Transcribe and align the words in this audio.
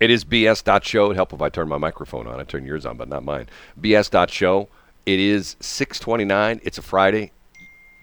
It 0.00 0.10
is 0.10 0.24
bs.show. 0.24 1.04
It'd 1.06 1.16
help 1.16 1.32
if 1.32 1.40
I 1.40 1.48
turn 1.48 1.68
my 1.68 1.78
microphone 1.78 2.26
on. 2.26 2.40
I 2.40 2.44
turn 2.44 2.66
yours 2.66 2.84
on, 2.84 2.96
but 2.96 3.08
not 3.08 3.24
mine. 3.24 3.48
bs.show. 3.80 4.68
It 5.06 5.20
is 5.20 5.56
629. 5.60 6.60
It's 6.64 6.78
a 6.78 6.82
Friday. 6.82 7.32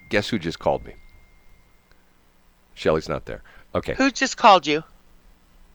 Guess 0.10 0.30
who 0.30 0.40
just 0.40 0.60
called 0.60 0.86
me? 0.86 0.94
Shelly's 2.74 3.10
not 3.10 3.26
there. 3.26 3.42
Okay. 3.76 3.94
Who 3.96 4.12
just 4.12 4.38
called 4.38 4.68
you? 4.68 4.84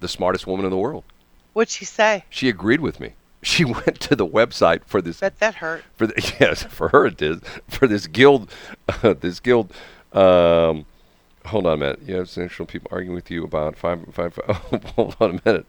The 0.00 0.08
smartest 0.08 0.46
woman 0.46 0.64
in 0.64 0.70
the 0.70 0.76
world. 0.76 1.04
What'd 1.52 1.72
she 1.72 1.84
say? 1.84 2.24
She 2.28 2.48
agreed 2.48 2.80
with 2.80 3.00
me. 3.00 3.12
She 3.42 3.64
went 3.64 4.00
to 4.00 4.16
the 4.16 4.26
website 4.26 4.84
for 4.84 5.00
this. 5.00 5.20
Bet 5.20 5.38
that 5.38 5.56
hurt. 5.56 5.84
For 5.94 6.06
the, 6.06 6.36
yes, 6.40 6.64
for 6.64 6.88
her 6.90 7.06
it 7.06 7.16
did. 7.16 7.44
For 7.68 7.86
this 7.86 8.06
guild, 8.06 8.50
uh, 8.88 9.14
this 9.20 9.40
guild. 9.40 9.72
Um, 10.12 10.86
hold 11.46 11.66
on 11.66 11.74
a 11.74 11.76
minute. 11.76 12.00
You 12.06 12.16
have 12.16 12.28
central 12.28 12.66
people 12.66 12.88
arguing 12.90 13.14
with 13.14 13.30
you 13.30 13.44
about 13.44 13.76
five, 13.76 14.04
five, 14.12 14.34
five. 14.34 14.60
Oh, 14.72 14.80
hold 14.94 15.16
on 15.20 15.30
a 15.30 15.40
minute. 15.44 15.66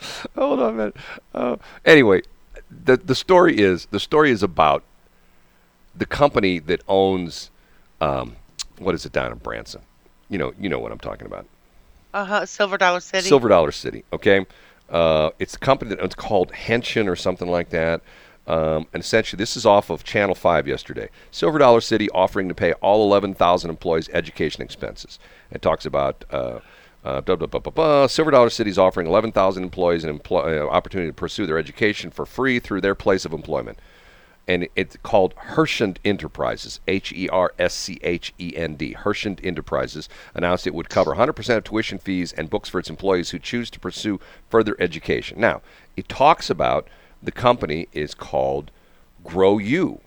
hold 0.36 0.60
on 0.60 0.74
a 0.74 0.76
minute. 0.76 0.96
Uh, 1.34 1.56
anyway, 1.84 2.22
the 2.70 2.96
the 2.96 3.14
story 3.14 3.58
is 3.58 3.86
the 3.86 4.00
story 4.00 4.30
is 4.30 4.42
about 4.42 4.82
the 5.94 6.06
company 6.06 6.58
that 6.58 6.82
owns 6.88 7.50
um, 8.00 8.36
what 8.78 8.94
is 8.94 9.04
it 9.06 9.12
down 9.12 9.32
in 9.32 9.38
Branson. 9.38 9.82
You 10.28 10.38
know, 10.38 10.54
you 10.58 10.68
know 10.68 10.78
what 10.78 10.92
I'm 10.92 10.98
talking 10.98 11.26
about. 11.26 11.46
Uh 12.14 12.24
huh. 12.24 12.46
Silver 12.46 12.78
Dollar 12.78 13.00
City. 13.00 13.28
Silver 13.28 13.48
Dollar 13.48 13.72
City. 13.72 14.04
Okay, 14.12 14.46
uh, 14.90 15.30
it's 15.38 15.54
a 15.54 15.58
company 15.58 15.94
that 15.94 16.04
it's 16.04 16.14
called 16.14 16.52
Henshin 16.52 17.08
or 17.08 17.16
something 17.16 17.48
like 17.48 17.70
that. 17.70 18.02
Um, 18.46 18.86
and 18.92 19.02
essentially, 19.02 19.38
this 19.38 19.56
is 19.56 19.64
off 19.64 19.88
of 19.88 20.02
Channel 20.02 20.34
5 20.34 20.66
yesterday. 20.66 21.10
Silver 21.30 21.58
Dollar 21.58 21.80
City 21.80 22.10
offering 22.10 22.48
to 22.48 22.54
pay 22.54 22.72
all 22.74 23.04
11,000 23.04 23.70
employees 23.70 24.08
education 24.12 24.62
expenses. 24.62 25.18
It 25.52 25.62
talks 25.62 25.86
about 25.86 26.24
uh, 26.30 26.58
uh, 27.04 27.20
blah, 27.20 27.36
blah, 27.36 27.46
blah. 27.46 28.06
Silver 28.06 28.30
Dollar 28.30 28.50
City 28.50 28.70
is 28.70 28.78
offering 28.78 29.06
11,000 29.06 29.62
employees 29.62 30.04
an 30.04 30.18
empl- 30.18 30.60
uh, 30.60 30.68
opportunity 30.68 31.10
to 31.10 31.14
pursue 31.14 31.46
their 31.46 31.58
education 31.58 32.10
for 32.10 32.26
free 32.26 32.58
through 32.58 32.80
their 32.80 32.94
place 32.94 33.24
of 33.24 33.32
employment. 33.32 33.78
And 34.48 34.66
it's 34.74 34.96
called 35.04 35.34
Herschend 35.36 36.00
Enterprises, 36.04 36.80
H 36.88 37.12
E 37.12 37.28
R 37.28 37.54
S 37.60 37.72
C 37.72 38.00
H 38.02 38.34
E 38.40 38.54
N 38.56 38.74
D. 38.74 38.92
Herschend 38.92 39.40
Enterprises 39.44 40.08
announced 40.34 40.66
it 40.66 40.74
would 40.74 40.88
cover 40.88 41.14
100% 41.14 41.56
of 41.56 41.62
tuition 41.62 41.98
fees 41.98 42.32
and 42.32 42.50
books 42.50 42.68
for 42.68 42.80
its 42.80 42.90
employees 42.90 43.30
who 43.30 43.38
choose 43.38 43.70
to 43.70 43.78
pursue 43.78 44.18
further 44.50 44.74
education. 44.80 45.40
Now, 45.40 45.62
it 45.96 46.08
talks 46.08 46.50
about 46.50 46.88
the 47.22 47.32
company 47.32 47.88
is 47.92 48.14
called 48.14 48.70
GrowU. 49.24 50.00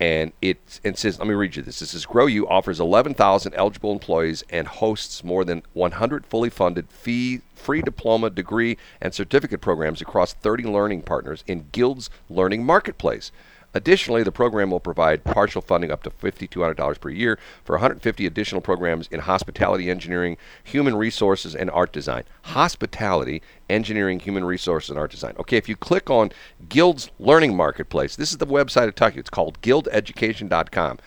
And 0.00 0.32
it, 0.40 0.80
it 0.84 0.96
says, 0.96 1.18
let 1.18 1.26
me 1.26 1.34
read 1.34 1.56
you 1.56 1.62
this. 1.62 1.80
This 1.80 1.90
says, 1.90 2.06
GrowU 2.06 2.46
offers 2.48 2.78
11,000 2.78 3.52
eligible 3.54 3.90
employees 3.90 4.44
and 4.48 4.68
hosts 4.68 5.24
more 5.24 5.44
than 5.44 5.62
100 5.72 6.24
fully 6.24 6.50
funded 6.50 6.88
fee 6.90 7.40
free 7.54 7.82
diploma, 7.82 8.30
degree, 8.30 8.78
and 9.00 9.12
certificate 9.12 9.60
programs 9.60 10.00
across 10.00 10.32
30 10.32 10.64
learning 10.64 11.02
partners 11.02 11.42
in 11.48 11.66
Guild's 11.72 12.08
Learning 12.30 12.64
Marketplace. 12.64 13.32
Additionally, 13.74 14.22
the 14.22 14.32
program 14.32 14.70
will 14.70 14.80
provide 14.80 15.24
partial 15.24 15.60
funding 15.60 15.90
up 15.90 16.02
to 16.02 16.10
$5,200 16.10 17.00
per 17.00 17.10
year 17.10 17.38
for 17.64 17.74
150 17.74 18.26
additional 18.26 18.62
programs 18.62 19.08
in 19.08 19.20
hospitality, 19.20 19.90
engineering, 19.90 20.38
human 20.64 20.96
resources, 20.96 21.54
and 21.54 21.70
art 21.70 21.92
design. 21.92 22.24
Hospitality, 22.42 23.42
engineering, 23.68 24.20
human 24.20 24.44
resources, 24.44 24.90
and 24.90 24.98
art 24.98 25.10
design. 25.10 25.34
Okay, 25.38 25.58
if 25.58 25.68
you 25.68 25.76
click 25.76 26.08
on 26.08 26.32
Guild's 26.68 27.10
Learning 27.18 27.54
Marketplace, 27.54 28.16
this 28.16 28.30
is 28.30 28.38
the 28.38 28.46
website 28.46 28.88
of 28.88 28.94
Tucky. 28.94 29.20
It's 29.20 29.30
called 29.30 29.60
guildeducation.com. 29.60 30.98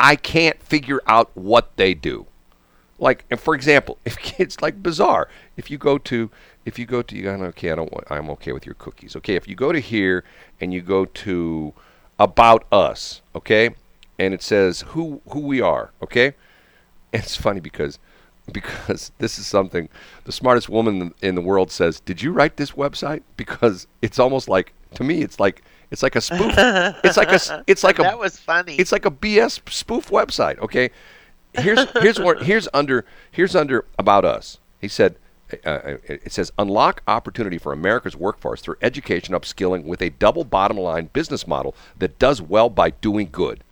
I 0.00 0.16
can't 0.16 0.60
figure 0.60 1.00
out 1.06 1.30
what 1.34 1.76
they 1.76 1.94
do. 1.94 2.26
Like, 2.98 3.24
for 3.38 3.54
example, 3.54 3.98
if 4.04 4.40
it's 4.40 4.60
like 4.60 4.82
bizarre. 4.82 5.28
If 5.56 5.70
you 5.70 5.78
go 5.78 5.98
to, 5.98 6.30
if 6.64 6.78
you 6.80 6.86
go 6.86 7.02
to, 7.02 7.16
you 7.16 7.22
go, 7.22 7.30
okay, 7.30 7.70
I 7.70 7.76
don't 7.76 7.92
I'm 8.10 8.28
okay 8.30 8.52
with 8.52 8.66
your 8.66 8.74
cookies. 8.74 9.14
Okay, 9.16 9.36
if 9.36 9.46
you 9.46 9.54
go 9.54 9.70
to 9.72 9.78
here 9.78 10.24
and 10.60 10.74
you 10.74 10.82
go 10.82 11.04
to 11.04 11.74
about 12.18 12.66
us, 12.72 13.22
okay? 13.34 13.70
And 14.18 14.34
it 14.34 14.42
says 14.42 14.82
who 14.88 15.20
who 15.30 15.40
we 15.40 15.60
are, 15.60 15.92
okay? 16.02 16.34
And 17.12 17.22
it's 17.22 17.36
funny 17.36 17.60
because 17.60 17.98
because 18.50 19.12
this 19.18 19.38
is 19.38 19.46
something 19.46 19.88
the 20.24 20.32
smartest 20.32 20.68
woman 20.68 21.14
in 21.20 21.34
the 21.34 21.42
world 21.42 21.70
says, 21.70 22.00
"Did 22.00 22.22
you 22.22 22.32
write 22.32 22.56
this 22.56 22.72
website?" 22.72 23.22
Because 23.36 23.86
it's 24.02 24.18
almost 24.18 24.48
like 24.48 24.72
to 24.94 25.04
me 25.04 25.22
it's 25.22 25.38
like 25.38 25.62
it's 25.90 26.02
like 26.02 26.16
a 26.16 26.20
spoof. 26.20 26.54
it's 27.04 27.16
like 27.16 27.32
a 27.32 27.64
it's 27.66 27.84
like 27.84 27.98
a 27.98 28.02
that 28.02 28.18
was 28.18 28.38
funny. 28.38 28.76
It's 28.76 28.92
like 28.92 29.06
a 29.06 29.10
BS 29.10 29.70
spoof 29.70 30.10
website, 30.10 30.58
okay? 30.58 30.90
Here's 31.54 31.90
here's 31.92 32.20
what 32.20 32.42
here's 32.42 32.68
under 32.74 33.04
here's 33.30 33.56
under 33.56 33.84
about 33.98 34.24
us. 34.24 34.58
He 34.80 34.88
said 34.88 35.16
uh, 35.64 35.96
it 36.04 36.32
says 36.32 36.52
unlock 36.58 37.02
opportunity 37.06 37.58
for 37.58 37.72
America's 37.72 38.16
workforce 38.16 38.60
through 38.60 38.76
education 38.82 39.34
upskilling 39.34 39.84
with 39.84 40.02
a 40.02 40.10
double 40.10 40.44
bottom 40.44 40.76
line 40.76 41.10
business 41.12 41.46
model 41.46 41.74
that 41.98 42.18
does 42.18 42.42
well 42.42 42.68
by 42.68 42.90
doing 42.90 43.28
good. 43.30 43.64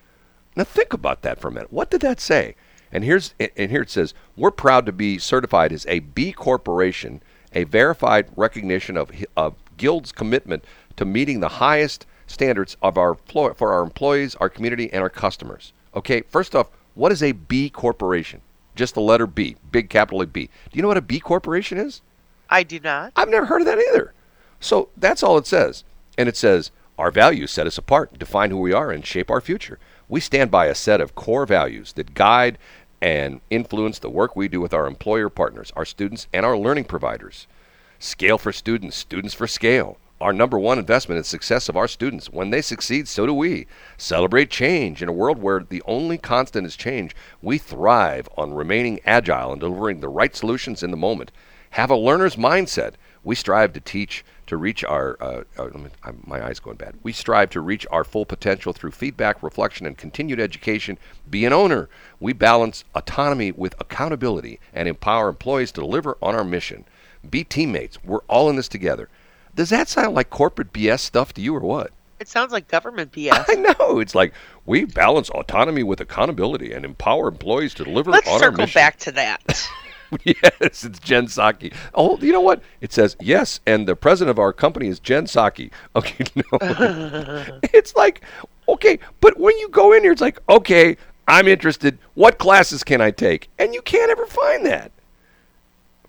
Now 0.56 0.64
think 0.64 0.92
about 0.92 1.22
that 1.22 1.38
for 1.38 1.48
a 1.48 1.52
minute. 1.52 1.72
What 1.72 1.90
did 1.90 2.00
that 2.00 2.20
say? 2.20 2.54
And 2.90 3.04
here's 3.04 3.34
and 3.38 3.70
here 3.70 3.82
it 3.82 3.90
says 3.90 4.14
we're 4.36 4.50
proud 4.50 4.86
to 4.86 4.92
be 4.92 5.18
certified 5.18 5.72
as 5.72 5.84
a 5.86 5.98
B 5.98 6.32
corporation, 6.32 7.20
a 7.52 7.64
verified 7.64 8.28
recognition 8.36 8.96
of 8.96 9.10
of 9.36 9.54
Guild's 9.76 10.12
commitment 10.12 10.64
to 10.96 11.04
meeting 11.04 11.40
the 11.40 11.48
highest 11.48 12.06
standards 12.26 12.76
of 12.80 12.96
our 12.96 13.16
for 13.26 13.72
our 13.72 13.82
employees, 13.82 14.34
our 14.36 14.48
community, 14.48 14.90
and 14.92 15.02
our 15.02 15.10
customers. 15.10 15.72
Okay, 15.94 16.22
first 16.22 16.54
off, 16.54 16.68
what 16.94 17.12
is 17.12 17.22
a 17.22 17.32
B 17.32 17.68
corporation? 17.68 18.40
Just 18.76 18.94
the 18.94 19.00
letter 19.00 19.26
B, 19.26 19.56
big 19.72 19.90
capital 19.90 20.20
A 20.20 20.26
B. 20.26 20.46
Do 20.70 20.76
you 20.76 20.82
know 20.82 20.88
what 20.88 20.96
a 20.96 21.02
B 21.02 21.18
corporation 21.18 21.78
is? 21.78 22.02
I 22.48 22.62
do 22.62 22.78
not. 22.78 23.12
I've 23.16 23.28
never 23.28 23.46
heard 23.46 23.62
of 23.62 23.66
that 23.66 23.78
either. 23.78 24.12
So 24.60 24.90
that's 24.96 25.22
all 25.22 25.38
it 25.38 25.46
says. 25.46 25.82
And 26.16 26.28
it 26.28 26.36
says, 26.36 26.70
Our 26.98 27.10
values 27.10 27.50
set 27.50 27.66
us 27.66 27.78
apart, 27.78 28.18
define 28.18 28.50
who 28.50 28.58
we 28.58 28.72
are, 28.72 28.92
and 28.92 29.04
shape 29.04 29.30
our 29.30 29.40
future. 29.40 29.78
We 30.08 30.20
stand 30.20 30.50
by 30.50 30.66
a 30.66 30.74
set 30.74 31.00
of 31.00 31.14
core 31.14 31.46
values 31.46 31.94
that 31.94 32.14
guide 32.14 32.58
and 33.00 33.40
influence 33.50 33.98
the 33.98 34.10
work 34.10 34.36
we 34.36 34.48
do 34.48 34.60
with 34.60 34.72
our 34.72 34.86
employer 34.86 35.28
partners, 35.28 35.72
our 35.76 35.84
students, 35.84 36.28
and 36.32 36.46
our 36.46 36.56
learning 36.56 36.84
providers. 36.84 37.46
Scale 37.98 38.38
for 38.38 38.52
students, 38.52 38.96
students 38.96 39.34
for 39.34 39.46
scale. 39.46 39.98
Our 40.18 40.32
number 40.32 40.58
one 40.58 40.78
investment 40.78 41.20
is 41.20 41.26
success 41.26 41.68
of 41.68 41.76
our 41.76 41.86
students. 41.86 42.30
When 42.30 42.48
they 42.48 42.62
succeed, 42.62 43.06
so 43.06 43.26
do 43.26 43.34
we. 43.34 43.66
Celebrate 43.98 44.48
change. 44.48 45.02
In 45.02 45.10
a 45.10 45.12
world 45.12 45.38
where 45.38 45.60
the 45.60 45.82
only 45.84 46.16
constant 46.16 46.66
is 46.66 46.74
change, 46.74 47.14
we 47.42 47.58
thrive 47.58 48.26
on 48.34 48.54
remaining 48.54 48.98
agile 49.04 49.52
and 49.52 49.60
delivering 49.60 50.00
the 50.00 50.08
right 50.08 50.34
solutions 50.34 50.82
in 50.82 50.90
the 50.90 50.96
moment. 50.96 51.32
Have 51.70 51.90
a 51.90 51.96
learner's 51.96 52.36
mindset. 52.36 52.94
We 53.24 53.34
strive 53.34 53.74
to 53.74 53.80
teach 53.80 54.24
to 54.46 54.56
reach 54.56 54.84
our. 54.84 55.18
Uh, 55.20 55.42
uh, 55.58 56.12
my 56.24 56.42
eyes 56.42 56.60
going 56.60 56.76
bad. 56.76 56.94
We 57.02 57.12
strive 57.12 57.50
to 57.50 57.60
reach 57.60 57.86
our 57.90 58.04
full 58.04 58.24
potential 58.24 58.72
through 58.72 58.92
feedback, 58.92 59.42
reflection, 59.42 59.84
and 59.86 59.98
continued 59.98 60.40
education. 60.40 60.96
Be 61.28 61.44
an 61.44 61.52
owner. 61.52 61.90
We 62.20 62.32
balance 62.32 62.84
autonomy 62.94 63.52
with 63.52 63.74
accountability 63.78 64.60
and 64.72 64.88
empower 64.88 65.28
employees 65.28 65.72
to 65.72 65.82
deliver 65.82 66.16
on 66.22 66.34
our 66.34 66.44
mission. 66.44 66.86
Be 67.28 67.44
teammates. 67.44 68.02
We're 68.02 68.20
all 68.28 68.48
in 68.48 68.56
this 68.56 68.68
together. 68.68 69.10
Does 69.56 69.70
that 69.70 69.88
sound 69.88 70.14
like 70.14 70.28
corporate 70.28 70.72
BS 70.72 71.00
stuff 71.00 71.32
to 71.32 71.40
you 71.40 71.56
or 71.56 71.60
what? 71.60 71.90
It 72.20 72.28
sounds 72.28 72.52
like 72.52 72.68
government 72.68 73.10
BS. 73.10 73.46
I 73.48 73.54
know. 73.54 73.98
It's 73.98 74.14
like 74.14 74.34
we 74.66 74.84
balance 74.84 75.30
autonomy 75.30 75.82
with 75.82 76.00
accountability 76.00 76.72
and 76.72 76.84
empower 76.84 77.28
employees 77.28 77.72
to 77.74 77.84
deliver 77.84 78.10
Let's 78.10 78.28
on 78.28 78.34
our 78.34 78.38
circle 78.40 78.66
back 78.74 78.98
to 79.00 79.12
that. 79.12 79.68
yes, 80.24 80.84
it's 80.84 80.98
Jen 80.98 81.26
Psaki. 81.26 81.74
Oh, 81.94 82.18
you 82.18 82.32
know 82.32 82.40
what? 82.40 82.62
It 82.82 82.92
says 82.92 83.16
yes, 83.18 83.60
and 83.66 83.88
the 83.88 83.96
president 83.96 84.30
of 84.30 84.38
our 84.38 84.52
company 84.52 84.88
is 84.88 85.00
Jen 85.00 85.24
Psaki. 85.24 85.70
Okay, 85.96 86.24
no. 86.34 87.48
it's 87.72 87.96
like 87.96 88.20
okay, 88.68 88.98
but 89.22 89.40
when 89.40 89.56
you 89.58 89.70
go 89.70 89.94
in 89.94 90.02
here, 90.02 90.12
it's 90.12 90.20
like 90.20 90.38
okay, 90.50 90.98
I'm 91.26 91.48
interested. 91.48 91.98
What 92.12 92.38
classes 92.38 92.84
can 92.84 93.00
I 93.00 93.10
take? 93.10 93.48
And 93.58 93.72
you 93.72 93.80
can't 93.80 94.10
ever 94.10 94.26
find 94.26 94.66
that 94.66 94.92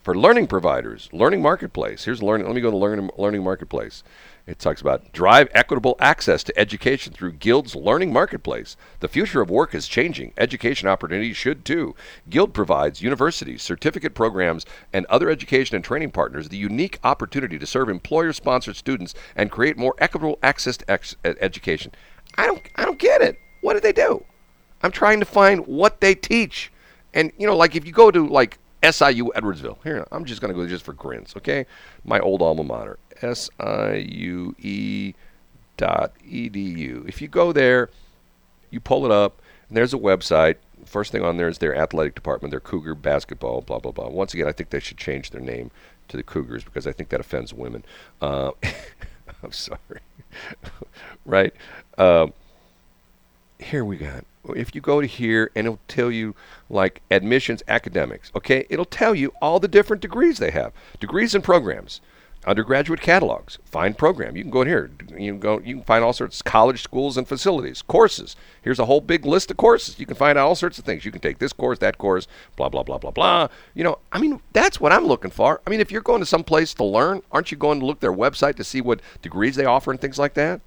for 0.08 0.16
learning 0.16 0.48
providers, 0.48 1.10
Learning 1.12 1.42
Marketplace. 1.42 2.06
Here's 2.06 2.24
learning. 2.24 2.48
Let 2.48 2.56
me 2.56 2.62
go 2.62 2.72
to 2.72 2.78
Learning 2.78 3.10
Learning 3.18 3.44
Marketplace. 3.44 4.06
It 4.46 4.58
talks 4.58 4.80
about 4.80 5.12
drive 5.12 5.50
equitable 5.54 5.98
access 6.00 6.46
to 6.46 6.58
education 6.58 7.12
through 7.12 7.34
Guild's 7.34 7.76
Learning 7.76 8.14
Marketplace. 8.14 8.78
The 9.02 9.10
future 9.10 9.42
of 9.42 9.50
work 9.50 9.76
is 9.76 9.86
changing. 9.86 10.32
Education 10.38 10.88
opportunities 10.88 11.36
should 11.36 11.66
too. 11.66 11.94
Guild 12.30 12.54
provides 12.54 13.02
universities, 13.02 13.62
certificate 13.62 14.16
programs, 14.16 14.66
and 14.94 15.06
other 15.08 15.30
education 15.30 15.76
and 15.76 15.84
training 15.84 16.12
partners 16.12 16.48
the 16.48 16.56
unique 16.56 17.00
opportunity 17.04 17.60
to 17.60 17.68
serve 17.68 17.90
employer-sponsored 17.90 18.78
students 18.78 19.14
and 19.36 19.52
create 19.52 19.76
more 19.76 19.96
equitable 19.98 20.40
access 20.42 20.78
to 20.78 20.90
ex- 20.90 21.18
education. 21.26 21.92
I 22.38 22.48
don't, 22.48 22.62
I 22.78 22.86
don't 22.86 22.98
get 22.98 23.22
it. 23.22 23.38
What 23.60 23.74
do 23.74 23.82
they 23.82 23.92
do? 23.92 24.24
I'm 24.84 24.92
trying 24.92 25.20
to 25.20 25.26
find 25.26 25.68
what 25.68 26.00
they 26.00 26.16
teach. 26.16 26.72
And 27.14 27.34
you 27.38 27.46
know, 27.46 27.58
like 27.58 27.76
if 27.76 27.86
you 27.86 27.92
go 27.92 28.10
to 28.10 28.26
like 28.26 28.58
SIU 28.84 29.32
Edwardsville. 29.36 29.82
Here, 29.84 30.06
I'm 30.12 30.26
just 30.26 30.42
going 30.42 30.54
to 30.54 30.60
go 30.60 30.68
just 30.68 30.84
for 30.84 30.94
grins, 30.94 31.34
okay? 31.38 31.66
My 32.06 32.20
old 32.20 32.42
alma 32.42 32.64
mater, 32.64 33.00
S-I-U-E 33.22 35.14
dot 35.78 36.14
edu. 36.28 37.08
If 37.08 37.22
you 37.22 37.28
go 37.28 37.52
there, 37.52 37.90
you 38.72 38.80
pull 38.80 39.06
it 39.06 39.12
up, 39.12 39.42
and 39.68 39.78
there's 39.78 39.94
a 39.94 39.98
website. 39.98 40.56
first 40.86 41.12
thing 41.12 41.24
on 41.24 41.38
there 41.38 41.48
is 41.48 41.60
their 41.60 41.76
athletic 41.76 42.16
department, 42.16 42.52
their 42.52 42.60
Cougar 42.60 42.96
basketball, 42.96 43.62
blah 43.62 43.80
blah 43.80 43.92
blah. 43.92 44.10
Once 44.10 44.34
again, 44.34 44.48
I 44.48 44.52
think 44.52 44.70
they 44.70 44.80
should 44.80 44.98
change 44.98 45.32
their 45.32 45.42
name 45.42 45.72
to 46.08 46.18
the 46.18 46.24
Cougars 46.24 46.64
because 46.64 46.88
I 46.88 46.92
think 46.92 47.10
that 47.10 47.20
offends 47.20 47.54
women. 47.54 47.84
Uh, 48.22 48.52
I'm 49.44 49.52
sorry, 49.52 50.02
right? 51.26 51.54
Um, 51.98 52.34
here 53.60 53.86
we 53.86 53.98
got. 53.98 54.26
If 54.54 54.76
you 54.76 54.82
go 54.82 55.02
to 55.02 55.08
here 55.08 55.52
and 55.56 55.68
it'll 55.68 55.80
tell 55.88 56.12
you 56.12 56.36
like 56.70 57.02
admissions 57.12 57.64
academics, 57.68 58.32
okay? 58.36 58.66
It'll 58.70 58.86
tell 58.86 59.16
you 59.16 59.34
all 59.42 59.60
the 59.60 59.68
different 59.68 60.02
degrees 60.02 60.38
they 60.38 60.52
have, 60.52 60.74
degrees 61.00 61.36
and 61.36 61.44
programs 61.44 62.02
undergraduate 62.48 63.02
catalogs. 63.02 63.60
Find 63.66 63.98
program. 63.98 64.36
You 64.36 64.44
can 64.44 64.52
go 64.52 64.62
in 64.62 64.68
here. 64.68 64.90
You 65.10 65.34
can 65.34 65.40
go. 65.40 65.60
You 65.60 65.76
can 65.76 65.84
find 65.84 66.04
all 66.04 66.14
sorts 66.14 66.40
of 66.40 66.46
college 66.46 66.82
schools 66.82 67.18
and 67.18 67.28
facilities. 67.28 67.82
Courses. 67.82 68.36
Here's 68.62 68.80
a 68.80 68.86
whole 68.86 69.02
big 69.02 69.26
list 69.26 69.52
of 69.52 69.58
courses. 69.58 70.00
You 70.00 70.06
can 70.06 70.16
find 70.16 70.38
all 70.38 70.56
sorts 70.56 70.80
of 70.80 70.86
things. 70.86 71.06
You 71.06 71.12
can 71.12 71.22
take 71.22 71.40
this 71.40 71.54
course, 71.54 71.80
that 71.80 71.98
course, 71.98 72.28
blah 72.56 72.70
blah 72.70 72.84
blah 72.84 72.98
blah 72.98 73.12
blah. 73.12 73.50
You 73.76 73.84
know, 73.84 74.00
I 74.12 74.20
mean, 74.20 74.42
that's 74.54 74.80
what 74.80 74.92
I'm 74.92 75.06
looking 75.06 75.32
for. 75.32 75.62
I 75.68 75.70
mean, 75.70 75.82
if 75.82 75.92
you're 75.92 76.02
going 76.02 76.22
to 76.22 76.26
some 76.26 76.44
place 76.44 76.74
to 76.76 76.84
learn, 76.84 77.22
aren't 77.32 77.52
you 77.52 77.58
going 77.58 77.80
to 77.82 77.86
look 77.86 78.00
their 78.00 78.14
website 78.14 78.56
to 78.56 78.64
see 78.64 78.82
what 78.82 79.02
degrees 79.22 79.56
they 79.56 79.66
offer 79.66 79.92
and 79.92 80.00
things 80.00 80.18
like 80.18 80.34
that? 80.36 80.62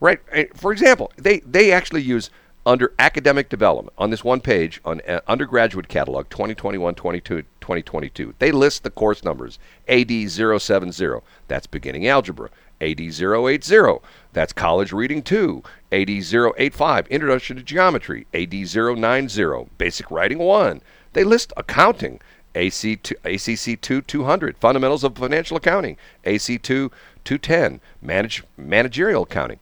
Right. 0.00 0.20
Eh, 0.32 0.46
for 0.54 0.72
example, 0.72 1.12
they 1.16 1.40
they 1.40 1.72
actually 1.72 2.02
use 2.02 2.30
under 2.68 2.92
academic 2.98 3.48
development 3.48 3.94
on 3.96 4.10
this 4.10 4.22
one 4.22 4.42
page 4.42 4.78
on 4.84 5.00
uh, 5.08 5.20
undergraduate 5.26 5.88
catalog 5.88 6.28
2021 6.28 6.94
22 6.94 7.42
2022 7.62 8.34
they 8.38 8.52
list 8.52 8.82
the 8.82 8.90
course 8.90 9.24
numbers 9.24 9.58
AD070 9.88 11.22
that's 11.48 11.66
beginning 11.66 12.06
algebra. 12.06 12.50
AD080 12.82 14.02
that's 14.34 14.52
college 14.52 14.92
reading 14.92 15.22
2 15.22 15.62
AD085 15.90 17.08
introduction 17.08 17.56
to 17.56 17.62
geometry. 17.62 18.26
AD090 18.34 19.68
basic 19.78 20.10
writing 20.10 20.38
1 20.38 20.82
they 21.14 21.24
list 21.24 21.54
accounting. 21.56 22.20
AC2, 22.54 23.14
ACC2 23.24 24.06
200 24.06 24.58
fundamentals 24.58 25.04
of 25.04 25.16
financial 25.16 25.56
accounting. 25.56 25.96
AC2 26.24 26.90
210 27.24 27.80
manage, 28.02 28.44
managerial 28.58 29.22
accounting 29.22 29.60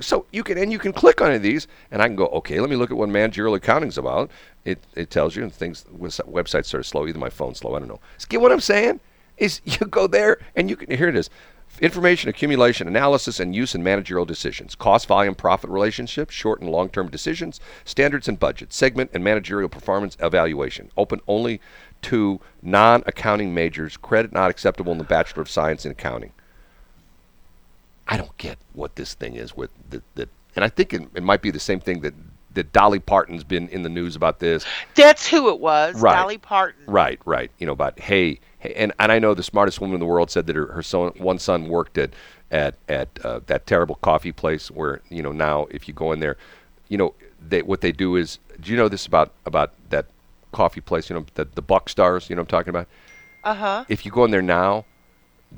so 0.00 0.26
you 0.32 0.42
can 0.42 0.58
and 0.58 0.72
you 0.72 0.78
can 0.78 0.92
click 0.92 1.20
on 1.20 1.40
these, 1.42 1.68
and 1.90 2.02
I 2.02 2.06
can 2.06 2.16
go, 2.16 2.26
okay, 2.26 2.60
let 2.60 2.70
me 2.70 2.76
look 2.76 2.90
at 2.90 2.96
what 2.96 3.08
managerial 3.08 3.54
accounting's 3.54 3.98
about. 3.98 4.30
It 4.64 4.82
it 4.94 5.10
tells 5.10 5.36
you, 5.36 5.42
and 5.42 5.52
things 5.52 5.84
websites 5.92 6.72
of 6.74 6.86
slow. 6.86 7.06
Either 7.06 7.18
my 7.18 7.30
phone's 7.30 7.58
slow, 7.58 7.74
I 7.74 7.78
don't 7.78 7.88
know. 7.88 8.00
Get 8.28 8.40
what 8.40 8.52
I'm 8.52 8.60
saying? 8.60 9.00
Is 9.38 9.60
you 9.64 9.86
go 9.86 10.06
there 10.06 10.38
and 10.56 10.68
you 10.68 10.76
can 10.76 10.96
here 10.96 11.08
it 11.08 11.16
is. 11.16 11.30
Information 11.80 12.28
accumulation, 12.28 12.88
analysis, 12.88 13.40
and 13.40 13.54
use 13.54 13.74
in 13.74 13.82
managerial 13.82 14.26
decisions, 14.26 14.74
cost, 14.74 15.06
volume, 15.06 15.34
profit 15.34 15.70
relationships, 15.70 16.34
short 16.34 16.60
and 16.60 16.68
long 16.68 16.88
term 16.88 17.08
decisions, 17.08 17.60
standards 17.84 18.28
and 18.28 18.38
budgets, 18.38 18.76
segment 18.76 19.10
and 19.14 19.24
managerial 19.24 19.68
performance 19.68 20.16
evaluation. 20.20 20.90
Open 20.96 21.20
only 21.26 21.60
to 22.02 22.40
non 22.62 23.02
accounting 23.06 23.54
majors, 23.54 23.96
credit 23.96 24.32
not 24.32 24.50
acceptable 24.50 24.92
in 24.92 24.98
the 24.98 25.04
Bachelor 25.04 25.42
of 25.42 25.50
Science 25.50 25.86
in 25.86 25.92
Accounting. 25.92 26.32
I 28.10 28.16
don't 28.16 28.36
get 28.36 28.58
what 28.72 28.96
this 28.96 29.14
thing 29.14 29.36
is 29.36 29.56
with 29.56 29.70
that. 29.90 30.02
that 30.16 30.28
and 30.56 30.64
I 30.64 30.68
think 30.68 30.92
it, 30.92 31.02
it, 31.14 31.22
might 31.22 31.42
be 31.42 31.52
the 31.52 31.60
same 31.60 31.78
thing 31.78 32.00
that 32.00 32.12
that 32.54 32.72
Dolly 32.72 32.98
Parton's 32.98 33.44
been 33.44 33.68
in 33.68 33.84
the 33.84 33.88
news 33.88 34.16
about 34.16 34.40
this. 34.40 34.64
That's 34.96 35.28
who 35.28 35.48
it 35.48 35.60
was, 35.60 35.94
right. 36.00 36.16
Dolly 36.16 36.38
Parton. 36.38 36.82
Right, 36.88 37.20
right. 37.24 37.52
You 37.58 37.66
know 37.66 37.72
about 37.72 38.00
hey, 38.00 38.40
hey, 38.58 38.74
and 38.74 38.92
and 38.98 39.12
I 39.12 39.20
know 39.20 39.32
the 39.32 39.44
smartest 39.44 39.80
woman 39.80 39.94
in 39.94 40.00
the 40.00 40.06
world 40.06 40.30
said 40.30 40.48
that 40.48 40.56
her, 40.56 40.66
her 40.72 40.82
son, 40.82 41.12
one 41.18 41.38
son 41.38 41.68
worked 41.68 41.96
at 41.98 42.10
at 42.50 42.74
at 42.88 43.08
uh, 43.24 43.40
that 43.46 43.66
terrible 43.66 43.94
coffee 43.96 44.32
place 44.32 44.72
where 44.72 45.00
you 45.08 45.22
know 45.22 45.32
now 45.32 45.68
if 45.70 45.86
you 45.86 45.94
go 45.94 46.10
in 46.10 46.18
there, 46.18 46.36
you 46.88 46.98
know 46.98 47.14
they 47.40 47.62
what 47.62 47.80
they 47.80 47.92
do 47.92 48.16
is 48.16 48.40
do 48.60 48.72
you 48.72 48.76
know 48.76 48.88
this 48.88 49.06
about 49.06 49.32
about 49.46 49.72
that 49.90 50.06
coffee 50.50 50.80
place? 50.80 51.08
You 51.08 51.14
know 51.14 51.26
the 51.34 51.44
the 51.44 51.62
Buck 51.62 51.88
Stars. 51.88 52.28
You 52.28 52.34
know 52.34 52.42
what 52.42 52.52
I'm 52.52 52.58
talking 52.58 52.70
about. 52.70 52.88
Uh 53.44 53.54
huh. 53.54 53.84
If 53.88 54.04
you 54.04 54.10
go 54.10 54.24
in 54.24 54.32
there 54.32 54.42
now, 54.42 54.84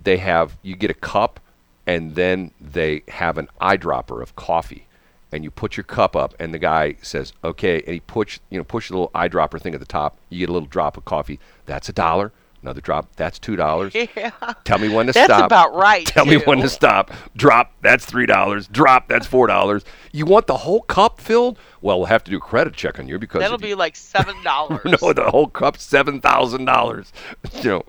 they 0.05 0.19
have 0.19 0.59
you 0.61 0.77
get 0.77 0.91
a 0.91 0.95
cup 0.95 1.41
and 1.87 2.15
then 2.15 2.53
they 2.61 3.03
have 3.09 3.39
an 3.39 3.49
eyedropper 3.61 4.23
of 4.23 4.37
coffee. 4.37 4.87
And 5.35 5.43
you 5.45 5.51
put 5.51 5.79
your 5.79 5.85
cup 5.85 6.15
up 6.15 6.35
and 6.39 6.53
the 6.53 6.59
guy 6.59 6.97
says 7.01 7.33
okay 7.43 7.77
and 7.87 7.95
he 7.95 8.01
push 8.01 8.39
you 8.51 8.59
know 8.59 8.65
push 8.65 8.89
the 8.89 8.95
little 8.95 9.11
eyedropper 9.15 9.59
thing 9.61 9.73
at 9.73 9.81
the 9.81 9.87
top. 9.87 10.19
You 10.29 10.41
get 10.41 10.51
a 10.51 10.53
little 10.53 10.69
drop 10.69 10.99
of 10.99 11.07
coffee. 11.07 11.41
That's 11.65 11.89
a 11.89 11.93
dollar. 11.93 12.33
Another 12.61 12.83
drop. 12.83 13.09
That's 13.17 13.39
two 13.39 13.57
dollars. 13.57 13.95
Yeah. 13.95 14.31
tell 14.65 14.79
me 14.79 14.91
when 14.91 15.07
to 15.07 15.13
that's 15.13 15.25
stop. 15.25 15.39
that's 15.39 15.47
about 15.47 15.75
right 15.75 16.07
tell 16.07 16.27
too. 16.27 16.33
me 16.33 16.37
when 16.45 16.59
to 16.59 16.69
stop. 16.69 17.11
Drop. 17.35 17.73
That's 17.81 18.05
three 18.05 18.27
dollars. 18.27 18.69
Drop. 18.69 19.09
That's 19.09 19.27
four 19.27 19.47
dollars. 19.47 19.85
You 20.13 20.27
want 20.27 20.47
the 20.47 20.59
whole 20.59 20.83
cup 20.83 21.19
filled? 21.19 21.59
Well 21.81 21.99
we'll 21.99 22.07
have 22.07 22.23
to 22.25 22.31
do 22.31 22.37
a 22.37 22.41
credit 22.41 22.75
check 22.75 22.99
on 22.99 23.09
you 23.09 23.19
because 23.19 23.41
that'll 23.41 23.57
be 23.57 23.69
you, 23.69 23.77
like 23.77 23.97
seven 23.97 24.37
dollars. 24.45 24.85
No 24.85 25.15
the 25.15 25.31
whole 25.31 25.49
cup 25.49 25.79
seven 25.79 26.21
thousand 26.21 26.67
dollars. 26.67 27.11
You 27.63 27.71
know. 27.71 27.85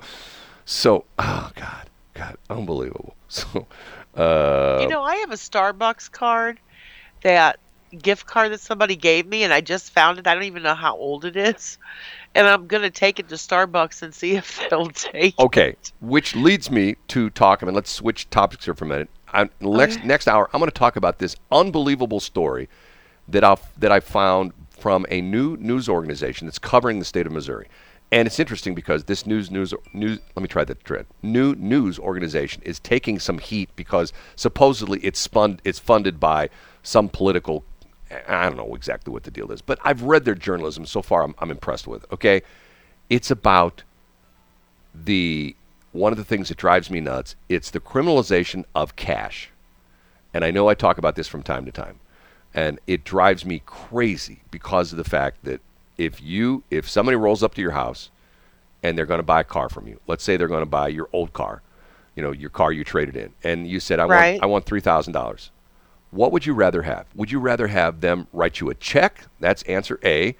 So 0.65 1.03
oh 1.19 1.51
god 1.55 1.89
god 2.13 2.37
unbelievable 2.49 3.15
So, 3.27 3.67
uh, 4.15 4.75
you 4.75 4.87
know, 4.87 5.01
I 5.03 5.15
have 5.17 5.31
a 5.31 5.35
Starbucks 5.35 6.11
card, 6.11 6.59
that 7.23 7.59
gift 8.01 8.25
card 8.27 8.51
that 8.51 8.61
somebody 8.61 8.95
gave 8.95 9.25
me, 9.27 9.43
and 9.43 9.53
I 9.53 9.61
just 9.61 9.91
found 9.91 10.19
it. 10.19 10.27
I 10.27 10.33
don't 10.35 10.43
even 10.43 10.63
know 10.63 10.75
how 10.75 10.95
old 10.95 11.25
it 11.25 11.35
is, 11.35 11.77
and 12.35 12.47
I'm 12.47 12.67
gonna 12.67 12.91
take 12.91 13.19
it 13.19 13.29
to 13.29 13.35
Starbucks 13.35 14.03
and 14.03 14.13
see 14.13 14.35
if 14.35 14.67
they'll 14.69 14.89
take. 14.91 15.35
Okay, 15.39 15.69
it. 15.71 15.91
which 15.99 16.35
leads 16.35 16.69
me 16.69 16.95
to 17.09 17.29
talk. 17.31 17.63
I 17.63 17.65
mean, 17.65 17.75
let's 17.75 17.91
switch 17.91 18.29
topics 18.29 18.65
here 18.65 18.75
for 18.75 18.85
a 18.85 18.87
minute. 18.87 19.09
I, 19.33 19.49
next 19.59 20.03
Okay. 20.03 20.03
next 20.03 20.27
hour, 20.27 20.47
I'm 20.53 20.59
going 20.59 20.69
to 20.69 20.77
talk 20.77 20.95
about 20.95 21.17
this 21.19 21.35
unbelievable 21.51 22.19
story 22.19 22.69
that 23.27 23.43
I 23.43 23.55
that 23.77 23.91
I 23.91 23.99
found 23.99 24.53
from 24.69 25.05
a 25.09 25.21
new 25.21 25.57
news 25.57 25.89
organization 25.89 26.45
that's 26.47 26.59
covering 26.59 26.99
the 26.99 27.05
state 27.05 27.25
of 27.25 27.31
Missouri. 27.33 27.67
And 28.11 28.27
it's 28.27 28.39
interesting 28.39 28.75
because 28.75 29.05
this 29.05 29.25
news 29.25 29.49
news 29.49 29.73
news 29.91 30.19
let 30.35 30.41
me 30.43 30.47
try 30.47 30.63
that 30.63 30.83
thread. 30.83 31.07
New 31.21 31.55
news 31.55 31.97
organization 31.97 32.61
is 32.63 32.79
taking 32.79 33.19
some 33.19 33.39
heat 33.39 33.69
because 33.75 34.13
supposedly 34.35 34.99
it's 34.99 35.19
spun 35.19 35.59
it's 35.63 35.79
funded 35.79 36.19
by 36.19 36.49
some 36.83 37.09
political 37.09 37.63
I 38.27 38.43
don't 38.43 38.57
know 38.57 38.75
exactly 38.75 39.11
what 39.11 39.23
the 39.23 39.31
deal 39.31 39.51
is, 39.51 39.61
but 39.61 39.79
I've 39.83 40.03
read 40.03 40.25
their 40.25 40.35
journalism 40.35 40.85
so 40.85 41.01
far 41.01 41.23
I'm, 41.23 41.33
I'm 41.39 41.49
impressed 41.49 41.87
with. 41.87 42.05
Okay? 42.11 42.43
It's 43.09 43.31
about 43.31 43.83
the 44.93 45.55
one 45.91 46.11
of 46.11 46.17
the 46.17 46.23
things 46.23 46.49
that 46.49 46.57
drives 46.57 46.89
me 46.89 46.99
nuts, 46.99 47.35
it's 47.49 47.69
the 47.69 47.79
criminalization 47.79 48.65
of 48.75 48.95
cash. 48.95 49.49
And 50.33 50.43
I 50.43 50.51
know 50.51 50.67
I 50.67 50.73
talk 50.73 50.97
about 50.97 51.15
this 51.15 51.27
from 51.27 51.43
time 51.43 51.65
to 51.65 51.71
time. 51.71 51.99
And 52.53 52.79
it 52.87 53.03
drives 53.03 53.45
me 53.45 53.61
crazy 53.65 54.41
because 54.51 54.91
of 54.91 54.97
the 54.97 55.03
fact 55.03 55.43
that 55.43 55.61
if 55.97 56.21
you 56.21 56.63
if 56.71 56.89
somebody 56.89 57.15
rolls 57.15 57.43
up 57.43 57.53
to 57.55 57.61
your 57.61 57.71
house 57.71 58.09
and 58.81 58.97
they're 58.97 59.05
going 59.05 59.19
to 59.19 59.23
buy 59.23 59.41
a 59.41 59.45
car 59.45 59.69
from 59.69 59.87
you, 59.87 59.99
let's 60.07 60.23
say 60.23 60.37
they're 60.37 60.47
going 60.47 60.61
to 60.61 60.65
buy 60.65 60.87
your 60.89 61.09
old 61.13 61.33
car, 61.33 61.61
you 62.15 62.23
know, 62.23 62.31
your 62.31 62.49
car 62.49 62.71
you 62.71 62.83
traded 62.83 63.15
in, 63.15 63.33
and 63.43 63.67
you 63.67 63.79
said 63.79 63.99
I 63.99 64.05
Right. 64.05 64.31
want 64.33 64.43
I 64.43 64.45
want 64.47 64.65
three 64.65 64.81
thousand 64.81 65.13
dollars. 65.13 65.51
What 66.11 66.31
would 66.31 66.45
you 66.45 66.53
rather 66.53 66.83
have? 66.83 67.07
Would 67.15 67.31
you 67.31 67.39
rather 67.39 67.67
have 67.67 68.01
them 68.01 68.27
write 68.33 68.59
you 68.59 68.69
a 68.69 68.75
check? 68.75 69.25
That's 69.39 69.63
answer 69.63 69.99
A. 70.03 70.35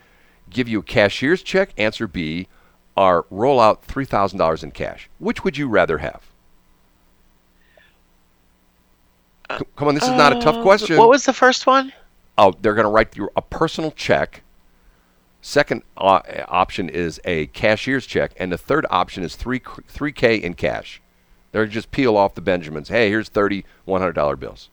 Give 0.50 0.67
you 0.67 0.79
a 0.79 0.83
cashier's 0.83 1.41
check? 1.41 1.74
Answer 1.77 2.07
B. 2.07 2.48
Or 2.95 3.25
roll 3.31 3.60
out 3.60 3.83
three 3.83 4.05
thousand 4.05 4.38
dollars 4.39 4.63
in 4.63 4.72
cash. 4.72 5.10
Which 5.17 5.43
would 5.43 5.57
you 5.57 5.67
rather 5.67 5.98
have? 6.00 6.22
C- 9.51 9.65
Come 9.75 9.88
on, 9.88 9.95
this 9.95 10.07
is 10.07 10.13
not 10.13 10.31
a 10.31 10.36
tough 10.36 10.57
Uh, 10.57 10.62
question. 10.62 10.98
What 10.98 11.10
was 11.10 11.25
the 11.25 11.33
first 11.33 11.65
one? 11.65 11.91
Oh, 12.38 12.53
they're 12.62 12.75
going 12.75 12.86
to 12.86 12.91
write 12.91 13.15
you 13.17 13.29
a 13.36 13.41
personal 13.41 13.91
check. 13.91 14.42
Second 15.45 15.83
uh, 15.97 16.21
option 16.47 16.88
is 16.88 17.19
a 17.25 17.47
cashier's 17.47 18.05
check, 18.05 18.31
and 18.38 18.50
the 18.50 18.57
third 18.57 18.85
option 18.89 19.23
is 19.23 19.35
three 19.35 19.62
three 19.89 20.13
k 20.13 20.38
in 20.38 20.53
cash. 20.53 21.01
They're 21.51 21.65
just 21.67 21.91
peel 21.91 22.15
off 22.15 22.33
the 22.33 22.39
Benjamins. 22.41 22.88
Hey, 22.88 23.09
here's 23.09 23.27
thirty 23.27 23.65
one 23.83 24.00
hundred 24.00 24.13
dollar 24.13 24.38
bills. 24.38 24.69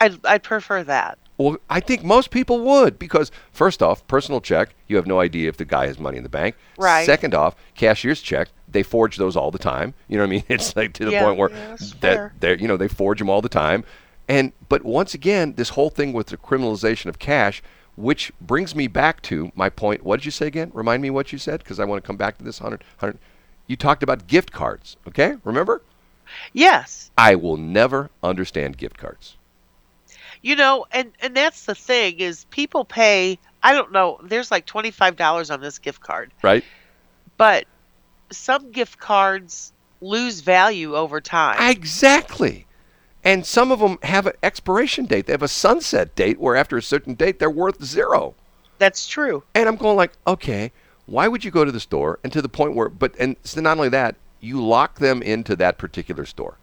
I'd, 0.00 0.18
I'd 0.26 0.42
prefer 0.42 0.82
that. 0.82 1.16
Well, 1.38 1.58
I 1.70 1.78
think 1.78 2.02
most 2.02 2.32
people 2.32 2.58
would 2.64 2.98
because 2.98 3.30
first 3.52 3.84
off, 3.84 4.04
personal 4.08 4.40
check, 4.40 4.74
you 4.88 4.96
have 4.96 5.06
no 5.06 5.20
idea 5.20 5.48
if 5.48 5.58
the 5.58 5.64
guy 5.64 5.86
has 5.86 6.00
money 6.00 6.16
in 6.16 6.24
the 6.24 6.28
bank. 6.28 6.56
Right. 6.76 7.06
Second 7.06 7.32
off, 7.32 7.54
cashier's 7.76 8.20
check, 8.20 8.48
they 8.68 8.82
forge 8.82 9.16
those 9.16 9.36
all 9.36 9.52
the 9.52 9.58
time. 9.58 9.94
You 10.08 10.16
know 10.16 10.24
what 10.24 10.28
I 10.28 10.30
mean? 10.30 10.44
It's 10.48 10.74
like 10.74 10.92
to 10.94 11.04
the 11.04 11.12
Yeah, 11.12 11.22
point 11.24 11.38
where 11.38 11.50
yeah, 11.50 11.76
that 12.00 12.40
they 12.40 12.58
you 12.58 12.66
know 12.66 12.76
they 12.76 12.88
forge 12.88 13.20
them 13.20 13.30
all 13.30 13.42
the 13.42 13.48
time. 13.48 13.84
And 14.28 14.52
but 14.68 14.84
once 14.84 15.14
again, 15.14 15.54
this 15.54 15.68
whole 15.70 15.90
thing 15.90 16.12
with 16.12 16.26
the 16.26 16.36
criminalization 16.36 17.06
of 17.06 17.20
cash, 17.20 17.62
which 17.96 18.32
brings 18.40 18.74
me 18.74 18.86
back 18.86 19.22
to 19.22 19.52
my 19.54 19.68
point. 19.68 20.02
What 20.02 20.16
did 20.20 20.24
you 20.24 20.30
say 20.30 20.46
again? 20.46 20.70
Remind 20.74 21.02
me 21.02 21.10
what 21.10 21.32
you 21.32 21.38
said 21.38 21.60
because 21.62 21.78
I 21.80 21.84
want 21.84 22.02
to 22.02 22.06
come 22.06 22.16
back 22.16 22.38
to 22.38 22.44
this 22.44 22.60
100, 22.60 22.82
100. 22.98 23.18
You 23.66 23.76
talked 23.76 24.02
about 24.02 24.26
gift 24.26 24.52
cards, 24.52 24.96
okay? 25.08 25.36
Remember? 25.44 25.82
Yes. 26.52 27.10
I 27.16 27.34
will 27.36 27.56
never 27.56 28.10
understand 28.22 28.76
gift 28.76 28.98
cards. 28.98 29.36
You 30.42 30.56
know, 30.56 30.84
and 30.92 31.12
and 31.20 31.34
that's 31.34 31.64
the 31.64 31.74
thing 31.74 32.18
is 32.20 32.44
people 32.50 32.84
pay. 32.84 33.38
I 33.62 33.72
don't 33.72 33.92
know. 33.92 34.20
There's 34.22 34.50
like 34.50 34.66
twenty 34.66 34.90
five 34.90 35.16
dollars 35.16 35.50
on 35.50 35.60
this 35.62 35.78
gift 35.78 36.00
card, 36.02 36.32
Right? 36.42 36.64
but 37.38 37.64
some 38.30 38.70
gift 38.70 38.98
cards 38.98 39.72
lose 40.02 40.40
value 40.40 40.96
over 40.96 41.20
time. 41.22 41.70
Exactly. 41.70 42.66
And 43.24 43.46
some 43.46 43.72
of 43.72 43.78
them 43.80 43.98
have 44.02 44.26
an 44.26 44.34
expiration 44.42 45.06
date. 45.06 45.26
They 45.26 45.32
have 45.32 45.42
a 45.42 45.48
sunset 45.48 46.14
date 46.14 46.38
where 46.38 46.56
after 46.56 46.76
a 46.76 46.82
certain 46.82 47.14
date 47.14 47.38
they're 47.38 47.50
worth 47.50 47.82
zero. 47.82 48.34
That's 48.78 49.06
true. 49.06 49.44
And 49.54 49.68
I'm 49.68 49.76
going 49.76 49.96
like, 49.96 50.12
okay, 50.26 50.72
why 51.06 51.28
would 51.28 51.44
you 51.44 51.50
go 51.50 51.64
to 51.64 51.72
the 51.72 51.80
store? 51.80 52.18
And 52.22 52.32
to 52.32 52.42
the 52.42 52.48
point 52.48 52.74
where, 52.74 52.88
but 52.88 53.14
and 53.18 53.36
so 53.42 53.60
not 53.60 53.76
only 53.78 53.88
that, 53.90 54.16
you 54.40 54.62
lock 54.62 54.98
them 54.98 55.22
into 55.22 55.56
that 55.56 55.78
particular 55.78 56.26
store. 56.26 56.58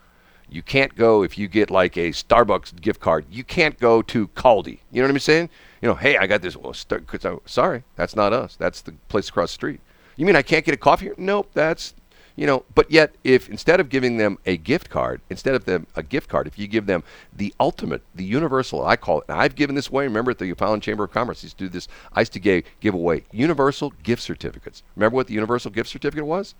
You 0.50 0.62
can't 0.62 0.96
go 0.96 1.24
if 1.24 1.38
you 1.38 1.48
get 1.48 1.72
like 1.72 1.96
a 1.98 2.10
Starbucks 2.10 2.80
gift 2.82 3.00
card. 3.00 3.26
You 3.32 3.44
can't 3.44 3.80
go 3.80 4.02
to 4.04 4.28
Kaldi. 4.30 4.80
You 4.92 5.02
know 5.02 5.08
what 5.08 5.12
I'm 5.16 5.20
saying? 5.20 5.50
You 5.82 5.88
know, 5.88 5.96
hey, 5.96 6.18
I 6.18 6.28
got 6.28 6.42
this. 6.42 6.58
Well, 6.58 6.76
I- 6.92 7.26
uh, 7.26 7.38
sorry, 7.46 7.84
that's 7.96 8.16
not 8.16 8.34
us. 8.34 8.56
That's 8.58 8.82
the 8.82 8.92
place 9.08 9.30
across 9.30 9.52
the 9.52 9.56
street. 9.56 9.80
You 10.18 10.26
mean 10.26 10.36
I 10.36 10.42
can't 10.42 10.66
get 10.66 10.74
a 10.76 10.78
coffee? 10.78 11.10
Nope, 11.18 11.50
that's 11.54 11.94
you 12.42 12.48
know. 12.48 12.66
But 12.74 12.90
yet, 12.90 13.14
if 13.24 13.48
instead 13.50 13.80
of 13.80 13.88
giving 13.88 14.18
them 14.18 14.40
a 14.48 14.58
gift 14.58 14.90
card, 14.90 15.22
instead 15.30 15.54
of 15.54 15.66
them 15.66 15.86
a 15.96 16.02
gift 16.02 16.28
card, 16.28 16.48
if 16.48 16.58
you 16.58 16.68
give 16.68 16.88
them 16.88 17.04
the 17.32 17.54
ultimate, 17.60 18.02
the 18.16 18.24
universal, 18.24 18.84
I 18.84 18.96
call 18.96 19.20
it. 19.20 19.26
And 19.30 19.40
I've 19.40 19.54
given 19.54 19.76
this 19.76 19.90
away. 19.90 20.06
Remember 20.06 20.32
at 20.32 20.40
the 20.40 20.52
O'Fallon 20.52 20.82
Chamber 20.82 21.04
of 21.04 21.12
Commerce, 21.12 21.44
used 21.44 21.60
to 21.60 21.66
do 21.66 21.70
this. 21.70 21.88
I 22.14 22.22
used 22.22 22.34
to 22.34 22.40
give, 22.40 22.64
give 22.80 22.96
away 22.96 23.26
universal 23.32 23.92
gift 24.02 24.24
certificates. 24.24 24.82
Remember 24.96 25.18
what 25.18 25.28
the 25.28 25.36
universal 25.36 25.70
gift 25.70 25.92
certificate 25.92 26.26
was? 26.26 26.56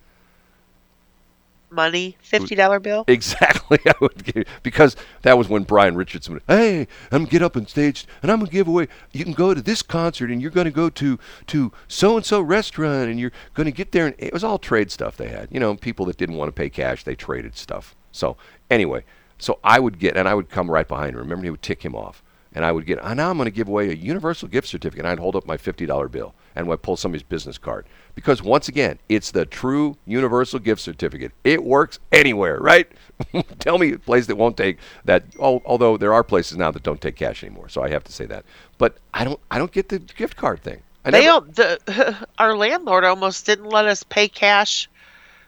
Money, 1.72 2.18
fifty 2.22 2.54
dollar 2.54 2.80
bill. 2.80 3.06
Exactly. 3.12 3.80
I 3.86 3.94
would 4.02 4.24
give, 4.24 4.46
because 4.62 4.96
that 5.22 5.38
was 5.38 5.48
when 5.48 5.64
Brian 5.64 5.96
Richardson. 5.96 6.34
Would, 6.34 6.44
hey, 6.48 6.82
I'm 7.12 7.20
gonna 7.20 7.30
get 7.30 7.42
up 7.42 7.56
on 7.56 7.66
stage 7.66 8.06
and 8.22 8.30
I'm 8.30 8.40
gonna 8.40 8.52
give 8.52 8.68
away. 8.68 8.90
You 9.14 9.24
can 9.24 9.34
go 9.34 9.54
to 9.54 9.62
this 9.62 9.82
concert 9.82 10.30
and 10.30 10.42
you're 10.42 10.52
gonna 10.52 10.72
go 10.72 10.90
to 10.90 11.18
to 11.48 11.72
so 11.88 12.18
and 12.18 12.26
so 12.26 12.42
restaurant 12.42 13.10
and 13.10 13.20
you're 13.20 13.32
gonna 13.54 13.72
get 13.72 13.94
there 13.94 14.06
and 14.06 14.16
it 14.18 14.34
was 14.34 14.44
all 14.44 14.60
trade 14.60 14.92
stuff 14.92 15.16
they 15.16 15.30
had. 15.30 15.48
You 15.50 15.60
know, 15.60 15.76
people 15.76 16.06
that 16.08 16.18
didn't 16.18 16.36
want 16.36 16.50
to 16.50 16.54
pay 16.54 16.70
cash, 16.70 17.04
they 17.04 17.16
traded 17.16 17.56
stuff. 17.56 17.96
So 18.12 18.36
anyway, 18.70 19.06
so 19.38 19.60
I 19.64 19.80
would 19.80 19.98
get 19.98 20.18
and 20.18 20.28
I 20.28 20.34
would 20.34 20.50
come 20.50 20.70
right 20.70 20.88
behind 20.88 21.12
him. 21.12 21.20
Remember, 21.20 21.46
he 21.46 21.50
would 21.52 21.62
tick 21.62 21.84
him 21.84 21.96
off. 21.96 22.22
And 22.54 22.66
I 22.66 22.74
would 22.74 22.86
get, 22.86 23.00
oh, 23.02 23.14
now 23.14 23.30
I'm 23.30 23.38
to 23.38 23.50
give 23.50 23.70
away 23.70 23.90
a 23.90 23.94
universal 23.94 24.50
gift 24.50 24.68
certificate. 24.68 25.06
And 25.06 25.08
I'd 25.08 25.20
hold 25.20 25.38
up 25.38 25.48
my 25.48 25.56
$50 25.56 26.12
bill 26.12 26.36
and 26.56 26.72
I'd 26.72 26.82
pull 26.82 26.98
somebody's 26.98 27.24
business 27.24 27.58
card. 27.58 27.86
Because 28.16 28.42
once 28.42 28.68
again, 28.68 29.00
it's 29.10 29.32
the 29.32 29.46
true 29.46 29.98
universal 30.06 30.60
gift 30.60 30.82
certificate. 30.82 31.32
It 31.44 31.64
works 31.64 32.00
anywhere, 32.12 32.60
right? 32.60 32.88
Tell 33.60 33.78
me 33.78 33.94
a 33.94 34.00
place 34.00 34.28
that 34.28 34.36
won't 34.36 34.58
take 34.58 34.78
that. 35.06 35.24
Although 35.40 35.98
there 35.98 36.14
are 36.14 36.24
places 36.24 36.58
now 36.58 36.72
that 36.72 36.84
don't 36.84 37.00
take 37.02 37.16
cash 37.16 37.44
anymore, 37.44 37.70
so 37.70 37.82
I 37.84 37.90
have 37.90 38.04
to 38.06 38.12
say 38.12 38.26
that. 38.26 38.46
But 38.78 38.98
I 39.14 39.24
don't, 39.24 39.40
I 39.50 39.58
don't 39.58 39.72
get 39.72 39.90
the 39.90 40.00
gift 40.00 40.36
card 40.38 40.62
thing. 40.62 40.82
I 41.06 41.12
They 41.12 41.26
never- 41.26 41.46
the 41.48 42.28
our 42.38 42.56
landlord 42.56 43.04
almost 43.06 43.46
didn't 43.46 43.70
let 43.70 43.86
us 43.86 44.04
pay 44.04 44.28
cash 44.28 44.90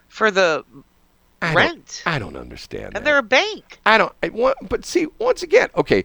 for 0.08 0.30
the 0.30 0.64
I 1.42 1.48
don't- 1.48 1.56
rent, 1.56 2.02
I 2.06 2.18
don't 2.18 2.36
understand. 2.36 2.86
and 2.86 2.94
that. 2.94 3.04
they're 3.04 3.18
a 3.18 3.22
bank. 3.22 3.78
I 3.84 3.98
don't. 3.98 4.12
I 4.22 4.30
want, 4.30 4.56
but 4.68 4.84
see, 4.84 5.06
once 5.18 5.42
again, 5.42 5.68
okay, 5.76 6.04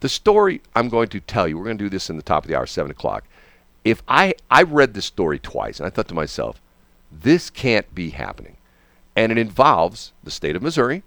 the 0.00 0.08
story 0.08 0.60
I'm 0.74 0.88
going 0.88 1.08
to 1.10 1.20
tell 1.20 1.46
you. 1.46 1.56
We're 1.56 1.64
going 1.64 1.78
to 1.78 1.84
do 1.84 1.90
this 1.90 2.10
in 2.10 2.16
the 2.16 2.22
top 2.22 2.44
of 2.44 2.48
the 2.48 2.56
hour, 2.56 2.66
seven 2.66 2.90
o'clock. 2.90 3.24
If 3.84 4.02
I 4.08 4.34
I 4.50 4.62
read 4.62 4.94
this 4.94 5.06
story 5.06 5.38
twice, 5.38 5.78
and 5.80 5.86
I 5.86 5.90
thought 5.90 6.08
to 6.08 6.14
myself, 6.14 6.60
this 7.10 7.50
can't 7.50 7.92
be 7.94 8.10
happening, 8.10 8.56
and 9.16 9.32
it 9.32 9.38
involves 9.38 10.12
the 10.22 10.30
state 10.30 10.54
of 10.56 10.62
Missouri, 10.62 11.02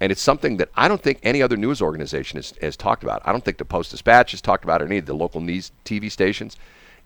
and 0.00 0.10
it's 0.10 0.20
something 0.22 0.56
that 0.56 0.70
I 0.74 0.88
don't 0.88 1.02
think 1.02 1.18
any 1.22 1.42
other 1.42 1.56
news 1.56 1.80
organization 1.82 2.38
has, 2.38 2.54
has 2.60 2.76
talked 2.76 3.02
about. 3.02 3.22
I 3.24 3.30
don't 3.32 3.44
think 3.44 3.58
the 3.58 3.64
Post 3.64 3.90
Dispatch 3.90 4.30
has 4.32 4.40
talked 4.40 4.64
about 4.64 4.80
it, 4.82 4.86
any 4.86 4.98
of 4.98 5.06
the 5.06 5.14
local 5.14 5.40
news 5.40 5.70
TV 5.84 6.10
stations. 6.10 6.56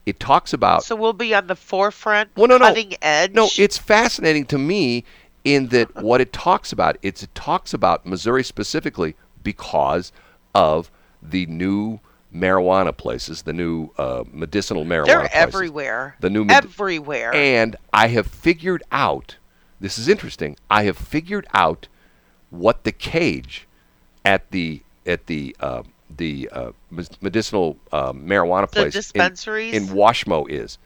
It 0.07 0.21
talks 0.21 0.53
about 0.53 0.85
So 0.85 0.95
we'll 0.95 1.13
be 1.13 1.35
on 1.35 1.49
the 1.49 1.57
forefront, 1.57 2.31
Well, 2.37 2.47
no, 2.47 2.59
no. 2.59 2.67
cutting 2.67 2.95
edge. 3.03 3.33
no, 3.35 3.49
it's 3.59 3.77
fascinating 3.77 4.47
to 4.47 4.57
me 4.59 5.03
in 5.45 5.67
that 5.69 5.95
what 6.03 6.21
it 6.21 6.33
talks 6.33 6.71
about. 6.73 6.97
It's, 7.03 7.25
it 7.25 7.35
talks 7.35 7.75
about 7.75 8.07
Missouri 8.07 8.45
specifically 8.45 9.17
because 9.43 10.13
of 10.55 10.91
the 11.21 11.45
new 11.47 11.99
marijuana 12.41 12.97
places, 12.97 13.43
the 13.43 13.53
new 13.53 13.91
uh, 13.99 14.25
medicinal 14.33 14.85
marijuana 14.85 15.07
they're 15.07 15.19
places. 15.21 15.37
everywhere. 15.37 16.17
The 16.21 16.31
new 16.31 16.45
med- 16.45 16.65
everywhere. 16.65 17.35
And 17.35 17.77
I 17.93 18.09
have 18.09 18.27
figured 18.27 18.83
out. 18.93 19.37
This 19.81 19.99
is 19.99 20.09
interesting. 20.09 20.57
I 20.71 20.85
have 20.85 20.97
figured 20.97 21.47
out 21.55 21.89
what 22.51 22.85
the 22.85 22.93
cage 22.93 23.67
at 24.25 24.51
the 24.51 24.83
at 25.05 25.27
the 25.27 25.55
uh, 25.61 25.83
the 26.17 26.49
uh, 26.53 26.73
medicinal 27.21 27.77
uh, 27.93 28.13
marijuana 28.13 28.63
The 28.63 28.67
place 28.69 28.95
in- 28.95 28.99
dispensaries? 29.01 29.75
in, 29.75 29.89
Washmo 29.89 30.49
is. 30.49 30.79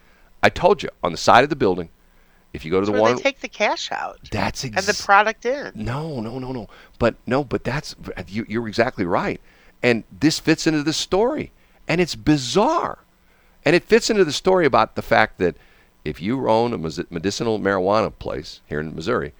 I 0.42 0.48
told 0.48 0.82
you 0.82 0.88
on 1.02 1.12
the 1.12 1.18
side 1.18 1.44
of 1.44 1.50
the 1.50 1.56
building. 1.56 1.90
If 2.52 2.64
you 2.64 2.70
go 2.72 2.80
to 2.80 2.86
That's 2.86 2.88
the 2.88 2.92
where 2.94 3.02
one, 3.02 3.14
they 3.16 3.22
take 3.22 3.40
the 3.40 3.48
cash 3.48 3.92
out 3.92 4.18
that's 4.32 4.64
and 4.64 4.74
the 4.74 5.00
product 5.04 5.46
in. 5.46 5.70
no, 5.76 6.20
no, 6.20 6.40
no, 6.40 6.50
no. 6.50 6.68
But 6.98 7.14
no, 7.24 7.44
but 7.44 7.62
that's 7.62 7.94
you, 8.26 8.44
you're 8.48 8.66
exactly 8.66 9.04
right. 9.04 9.40
And 9.82 10.04
this 10.10 10.38
fits 10.38 10.66
into 10.66 10.82
the 10.82 10.92
story, 10.92 11.52
and 11.88 12.00
it's 12.00 12.14
bizarre, 12.14 12.98
and 13.64 13.74
it 13.74 13.84
fits 13.84 14.10
into 14.10 14.24
the 14.24 14.32
story 14.32 14.66
about 14.66 14.94
the 14.94 15.02
fact 15.02 15.38
that 15.38 15.56
if 16.04 16.20
you 16.20 16.48
own 16.48 16.72
a 16.72 16.78
medicinal 16.78 17.58
marijuana 17.58 18.12
place 18.18 18.60
here 18.66 18.80
in 18.80 18.94
Missouri, 18.94 19.32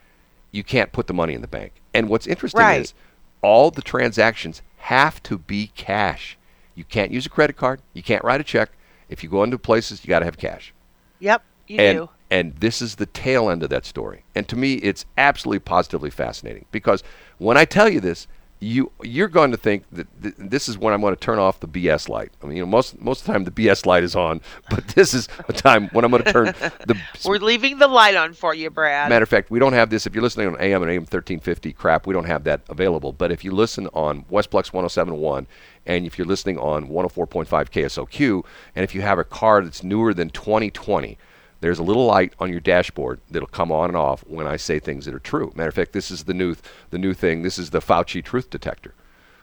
you 0.50 0.62
can't 0.64 0.92
put 0.92 1.06
the 1.06 1.14
money 1.14 1.35
in 1.35 1.40
the 1.40 1.47
bank. 1.49 1.73
And 1.94 2.09
what's 2.09 2.26
interesting 2.26 2.61
Right. 2.61 2.80
is 2.80 2.94
all 3.42 3.70
the 3.70 3.82
transactions 3.82 4.62
have 4.78 5.23
to 5.25 5.38
be 5.38 5.68
cash. 5.75 6.37
You 6.75 6.85
can't 6.85 7.11
use 7.12 7.26
a 7.26 7.30
credit 7.30 7.56
card. 7.56 7.80
You 7.94 8.02
can't 8.02 8.25
write 8.25 8.40
a 8.40 8.44
check. 8.44 8.70
If 9.09 9.23
you 9.23 9.28
go 9.30 9.42
into 9.42 9.59
places, 9.59 10.04
you 10.04 10.09
got 10.09 10.20
to 10.20 10.25
have 10.25 10.38
cash 10.38 10.73
Yep, 11.18 11.42
you 11.66 11.78
and 11.80 11.99
do. 11.99 12.09
and 12.30 12.54
this 12.56 12.80
is 12.80 12.97
the 12.97 13.06
tail 13.06 13.50
end 13.50 13.62
of 13.62 13.70
that 13.70 13.85
story. 13.85 14.25
And 14.35 14.47
to 14.49 14.56
me, 14.56 14.75
it's 14.75 15.04
absolutely 15.18 15.61
positively 15.61 16.11
fascinating 16.11 16.64
because 16.70 17.02
when 17.38 17.56
I 17.56 17.64
tell 17.64 17.88
you 17.88 18.00
this, 18.00 18.26
you 18.61 18.93
you're 19.02 19.29
going 19.29 19.50
to 19.50 19.57
think 19.57 19.85
that 19.90 20.07
th- 20.23 20.35
this 20.38 20.69
is 20.69 20.76
when 20.76 20.93
I'm 20.93 21.00
going 21.00 21.14
to 21.14 21.21
turn 21.21 21.38
off 21.38 21.61
the 21.61 21.69
BS 21.69 22.11
light. 22.11 22.31
I 22.43 22.47
mean, 22.47 22.59
you 22.59 22.62
know, 22.62 22.69
most 22.69 23.00
most 23.00 23.21
of 23.23 23.26
the 23.26 23.33
time 23.33 23.45
the 23.45 23.50
BS 23.50 23.87
light 23.87 24.05
is 24.05 24.14
on, 24.14 24.43
but 24.69 24.87
this 24.95 25.14
is 25.14 25.29
a 25.49 25.52
time 25.52 25.88
when 25.88 26.05
I'm 26.05 26.11
going 26.11 26.25
to 26.25 26.33
turn 26.33 26.47
the 26.87 27.00
We're 27.25 27.38
leaving 27.38 27.79
the 27.79 27.88
light 27.88 28.17
on 28.17 28.35
for 28.35 28.55
you, 28.55 28.69
Brad. 28.69 29.09
Matter 29.09 29.23
of 29.23 29.29
fact, 29.31 29.50
we 29.50 29.59
don't 29.59 29.73
have 29.73 29.88
this. 29.88 30.07
If 30.07 30.14
you're 30.14 30.23
listening 30.23 30.49
on 30.49 30.61
AM 30.61 30.83
and 30.83 30.90
AM 30.90 31.02
1350 31.02 31.73
crap, 31.73 32.07
we 32.07 32.12
don't 32.12 32.26
have 32.26 32.45
that 32.45 32.61
available. 32.69 33.12
But 33.12 33.33
if 33.33 33.45
you 33.45 33.52
listen 33.52 33.87
on 33.88 34.25
Westplex 34.25 34.73
1071, 34.73 35.47
and 35.87 36.07
if 36.07 36.19
you're 36.19 36.26
listening 36.26 36.59
on 36.59 36.88
104.5 36.88 37.47
KSOQ, 37.49 38.45
and 38.76 38.85
if 38.85 38.95
you 38.95 39.00
have 39.00 39.19
a 39.19 39.25
car 39.25 39.64
that's 39.64 39.83
newer 39.83 40.12
than 40.12 40.29
2020, 40.29 41.17
there's 41.61 41.79
a 41.79 41.83
little 41.83 42.07
light 42.07 42.33
on 42.38 42.50
your 42.50 42.61
dashboard 42.61 43.21
that'll 43.31 43.49
come 43.49 43.71
on 43.71 43.90
and 43.90 43.97
off 43.97 44.25
when 44.26 44.47
I 44.47 44.57
say 44.57 44.79
things 44.79 45.05
that 45.05 45.14
are 45.14 45.19
true. 45.21 45.52
Matter 45.55 45.69
of 45.69 45.75
fact, 45.75 45.93
this 45.93 46.11
is 46.11 46.25
the 46.25 46.35
new 46.35 46.57
the 46.90 46.99
new 46.99 47.14
thing. 47.14 47.43
This 47.43 47.59
is 47.59 47.71
the 47.71 47.81
Fauci 47.81 48.25
truth 48.25 48.50
detector. 48.50 48.95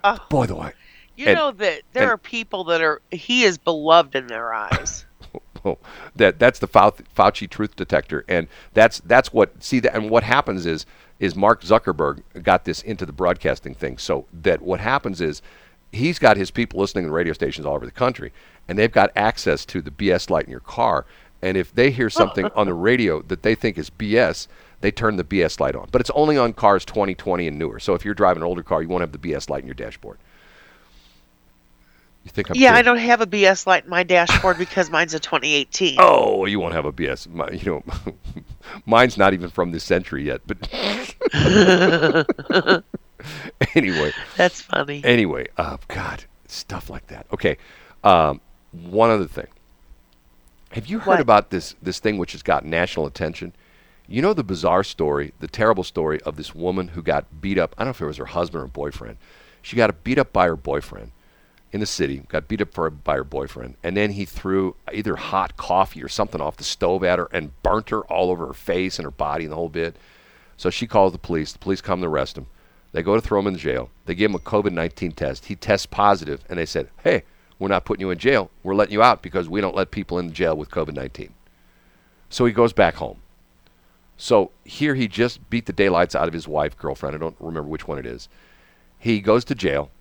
Oh. 0.03 0.17
Boy, 0.29 0.45
the 0.47 0.55
way. 0.55 0.73
you 1.15 1.27
and- 1.27 1.35
know 1.35 1.51
that 1.51 1.81
there 1.93 2.03
and- 2.03 2.11
are 2.11 2.17
people 2.17 2.63
that 2.65 2.81
are 2.81 3.01
he 3.11 3.43
is 3.43 3.57
beloved 3.57 4.15
in 4.15 4.27
their 4.27 4.53
eyes. 4.53 5.05
Oh, 5.65 5.79
that 6.15 6.37
that's 6.37 6.59
the 6.59 6.67
Fauci 6.67 7.49
truth 7.49 7.75
detector, 7.75 8.23
and 8.29 8.47
that's 8.73 8.99
that's 9.01 9.33
what 9.33 9.61
see 9.61 9.79
that. 9.81 9.95
And 9.95 10.09
what 10.09 10.23
happens 10.23 10.67
is 10.67 10.85
is 11.19 11.35
Mark 11.35 11.61
Zuckerberg 11.63 12.21
got 12.43 12.63
this 12.63 12.83
into 12.83 13.07
the 13.07 13.11
broadcasting 13.11 13.73
thing, 13.73 13.97
so 13.97 14.27
that 14.31 14.61
what 14.61 14.79
happens 14.79 15.19
is 15.19 15.41
he's 15.91 16.19
got 16.19 16.37
his 16.37 16.51
people 16.51 16.79
listening 16.79 17.05
to 17.05 17.11
radio 17.11 17.33
stations 17.33 17.65
all 17.65 17.73
over 17.73 17.85
the 17.87 17.91
country, 17.91 18.31
and 18.67 18.77
they've 18.77 18.91
got 18.91 19.11
access 19.15 19.65
to 19.65 19.81
the 19.81 19.89
BS 19.91 20.29
light 20.29 20.45
in 20.45 20.51
your 20.51 20.59
car. 20.59 21.05
And 21.41 21.57
if 21.57 21.73
they 21.73 21.91
hear 21.91 22.09
something 22.11 22.45
on 22.55 22.67
the 22.67 22.73
radio 22.73 23.21
that 23.23 23.43
they 23.43 23.55
think 23.55 23.77
is 23.77 23.89
BS, 23.89 24.47
they 24.81 24.91
turn 24.91 25.15
the 25.15 25.23
BS 25.23 25.59
light 25.59 25.75
on. 25.75 25.87
But 25.91 26.01
it's 26.01 26.11
only 26.11 26.37
on 26.37 26.53
cars 26.53 26.85
2020 26.85 27.47
and 27.47 27.57
newer. 27.57 27.79
So 27.79 27.93
if 27.93 28.05
you're 28.05 28.13
driving 28.13 28.43
an 28.43 28.47
older 28.47 28.63
car, 28.63 28.81
you 28.81 28.89
won't 28.89 29.01
have 29.01 29.11
the 29.11 29.17
BS 29.17 29.49
light 29.49 29.61
in 29.61 29.67
your 29.67 29.73
dashboard. 29.75 30.19
You 32.27 32.31
think 32.31 32.49
I'm 32.49 32.57
yeah, 32.57 32.75
I 32.75 32.81
don't 32.81 32.97
have 32.97 33.21
a 33.21 33.25
BS 33.25 33.65
light 33.65 33.85
in 33.85 33.89
my 33.89 34.03
dashboard 34.03 34.57
because 34.57 34.89
mine's 34.89 35.13
a 35.13 35.19
2018. 35.19 35.95
Oh, 35.99 36.43
you 36.45 36.59
won't 36.59 36.73
have 36.73 36.83
a 36.85 36.91
BS. 36.91 37.25
My, 37.29 37.49
you 37.49 37.71
know, 37.71 37.83
mine's 38.85 39.17
not 39.17 39.33
even 39.33 39.49
from 39.49 39.71
this 39.71 39.85
century 39.85 40.25
yet. 40.25 40.41
But 40.45 40.57
anyway, 43.75 44.11
That's 44.35 44.61
funny. 44.61 45.01
anyway, 45.05 45.47
uh, 45.57 45.77
God, 45.87 46.25
stuff 46.47 46.89
like 46.89 47.07
that. 47.07 47.27
Okay, 47.31 47.57
um, 48.03 48.41
one 48.71 49.09
other 49.09 49.27
thing. 49.27 49.47
Have 50.71 50.87
you 50.87 50.99
heard 50.99 51.07
What? 51.13 51.19
about 51.21 51.49
this 51.49 51.75
this 51.81 51.99
thing 51.99 52.17
which 52.17 52.33
has 52.33 52.43
got 52.43 52.65
national 52.65 53.05
attention? 53.05 53.53
You 54.07 54.21
know 54.21 54.33
the 54.33 54.43
bizarre 54.43 54.83
story, 54.83 55.33
the 55.39 55.47
terrible 55.47 55.83
story 55.83 56.21
of 56.21 56.37
this 56.37 56.55
woman 56.55 56.89
who 56.89 57.01
got 57.01 57.41
beat 57.41 57.57
up. 57.57 57.75
I 57.77 57.81
don't 57.83 57.87
know 57.87 57.91
if 57.91 58.01
it 58.01 58.05
was 58.05 58.17
her 58.17 58.25
husband 58.25 58.63
or 58.63 58.67
boyfriend. 58.67 59.17
She 59.61 59.75
got 59.75 60.03
beat 60.03 60.17
up 60.17 60.31
by 60.31 60.45
her 60.47 60.55
boyfriend 60.55 61.11
in 61.73 61.81
the 61.81 61.85
city. 61.85 62.23
Got 62.29 62.47
beat 62.47 62.61
up 62.61 62.73
for, 62.73 62.89
by 62.89 63.15
her 63.17 63.23
boyfriend, 63.25 63.75
and 63.83 63.97
then 63.97 64.11
he 64.11 64.23
threw 64.23 64.75
either 64.93 65.17
hot 65.17 65.57
coffee 65.57 66.01
or 66.01 66.07
something 66.07 66.39
off 66.39 66.55
the 66.57 66.63
stove 66.63 67.03
at 67.03 67.19
her 67.19 67.27
and 67.33 67.51
burnt 67.63 67.89
her 67.89 68.01
all 68.05 68.31
over 68.31 68.47
her 68.47 68.53
face 68.53 68.97
and 68.97 69.03
her 69.05 69.11
body 69.11 69.43
and 69.43 69.51
the 69.51 69.57
whole 69.57 69.67
bit. 69.69 69.95
So 70.55 70.69
she 70.69 70.87
calls 70.87 71.11
the 71.11 71.17
police. 71.19 71.51
The 71.51 71.59
police 71.59 71.81
come 71.81 72.01
to 72.01 72.07
arrest 72.07 72.37
him. 72.37 72.47
They 72.93 73.03
go 73.03 73.15
to 73.15 73.21
throw 73.21 73.39
him 73.39 73.47
in 73.47 73.57
jail. 73.57 73.89
They 74.05 74.15
give 74.15 74.31
him 74.31 74.35
a 74.35 74.39
COVID 74.39 74.71
19 74.71 75.11
test. 75.11 75.45
He 75.45 75.55
tests 75.55 75.85
positive, 75.85 76.43
and 76.49 76.57
they 76.57 76.65
said, 76.65 76.89
Hey, 77.03 77.23
we're 77.59 77.67
not 77.67 77.85
putting 77.85 78.01
you 78.01 78.11
in 78.11 78.17
jail. 78.17 78.51
We're 78.63 78.75
letting 78.75 78.93
you 78.93 79.01
out 79.01 79.21
because 79.21 79.49
we 79.49 79.61
don't 79.61 79.75
let 79.75 79.91
people 79.91 80.19
in 80.19 80.33
jail 80.33 80.55
with 80.55 80.69
COVID 80.69 80.93
19. 80.93 81.33
So 82.29 82.45
he 82.45 82.53
goes 82.53 82.73
back 82.73 82.95
home. 82.95 83.21
So 84.17 84.51
here 84.65 84.95
he 84.95 85.07
just 85.07 85.47
beat 85.49 85.65
the 85.67 85.73
daylights 85.73 86.15
out 86.15 86.27
of 86.27 86.33
his 86.33 86.47
wife, 86.47 86.77
girlfriend. 86.77 87.15
I 87.15 87.19
don't 87.19 87.35
remember 87.39 87.69
which 87.69 87.87
one 87.87 87.99
it 87.99 88.05
is. 88.05 88.27
He 88.97 89.21
goes 89.21 89.45
to 89.45 89.55
jail. 89.55 89.91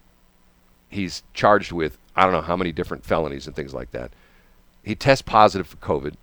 He's 0.89 1.23
charged 1.35 1.73
with 1.73 1.99
I 2.15 2.25
don't 2.25 2.33
know 2.33 2.41
how 2.41 2.57
many 2.57 2.73
different 2.73 3.05
felonies 3.05 3.47
and 3.47 3.55
things 3.55 3.75
like 3.75 3.91
that. 3.91 4.13
he 4.83 4.95
tests 4.95 5.23
positive 5.23 5.67
for 5.67 5.77
COVID. 5.77 6.15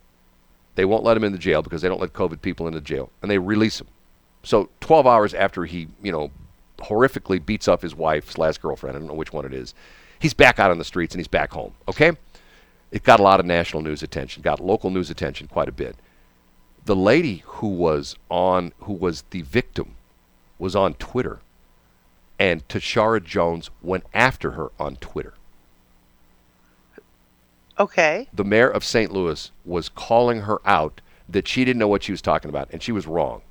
They 0.75 0.85
won't 0.85 1.03
let 1.03 1.15
him 1.15 1.23
in 1.23 1.31
the 1.31 1.37
jail 1.37 1.61
because 1.61 1.83
they 1.83 1.87
don't 1.87 2.01
let 2.01 2.13
COVID 2.13 2.41
people 2.41 2.67
into 2.67 2.81
jail, 2.81 3.11
and 3.21 3.29
they 3.29 3.37
release 3.37 3.79
him. 3.79 3.87
So 4.41 4.69
12 4.79 5.05
hours 5.05 5.33
after 5.35 5.65
he, 5.65 5.87
you 6.01 6.11
know, 6.11 6.31
horrifically 6.79 7.43
beats 7.43 7.67
up 7.67 7.83
his 7.83 7.93
wife 7.93 8.31
slash 8.31 8.57
girlfriend, 8.57 8.95
I 8.95 8.99
don't 8.99 9.07
know 9.07 9.13
which 9.13 9.31
one 9.31 9.45
it 9.45 9.53
is, 9.53 9.75
he's 10.23 10.33
back 10.33 10.57
out 10.57 10.71
on 10.71 10.77
the 10.77 10.85
streets 10.85 11.13
and 11.13 11.19
he's 11.19 11.27
back 11.27 11.51
home. 11.51 11.73
Okay, 11.85 12.13
it 12.91 13.03
got 13.03 13.19
a 13.19 13.23
lot 13.23 13.41
of 13.41 13.45
national 13.45 13.83
news 13.83 14.01
attention, 14.01 14.41
got 14.41 14.61
local 14.61 14.89
news 14.89 15.09
attention 15.09 15.47
quite 15.47 15.67
a 15.67 15.71
bit. 15.73 15.97
The 16.85 16.95
lady 16.95 17.43
who 17.45 17.67
was 17.67 18.15
on, 18.31 18.71
who 18.79 18.93
was 18.93 19.23
the 19.31 19.41
victim, 19.41 19.95
was 20.57 20.77
on 20.77 20.93
Twitter, 20.93 21.39
and 22.39 22.65
Tishaura 22.69 23.21
Jones 23.21 23.69
went 23.81 24.05
after 24.13 24.51
her 24.51 24.71
on 24.79 24.95
Twitter. 24.95 25.33
Okay. 27.79 28.27
the 28.31 28.43
mayor 28.43 28.69
of 28.69 28.83
St. 28.83 29.11
Louis 29.11 29.51
was 29.65 29.89
calling 29.89 30.41
her 30.41 30.59
out 30.63 31.01
that 31.27 31.47
she 31.47 31.65
didn't 31.65 31.79
know 31.79 31.87
what 31.87 32.03
she 32.03 32.11
was 32.13 32.21
talking 32.21 32.49
about, 32.49 32.69
and 32.71 32.81
she 32.81 32.91
was 32.91 33.07
wrong 33.07 33.41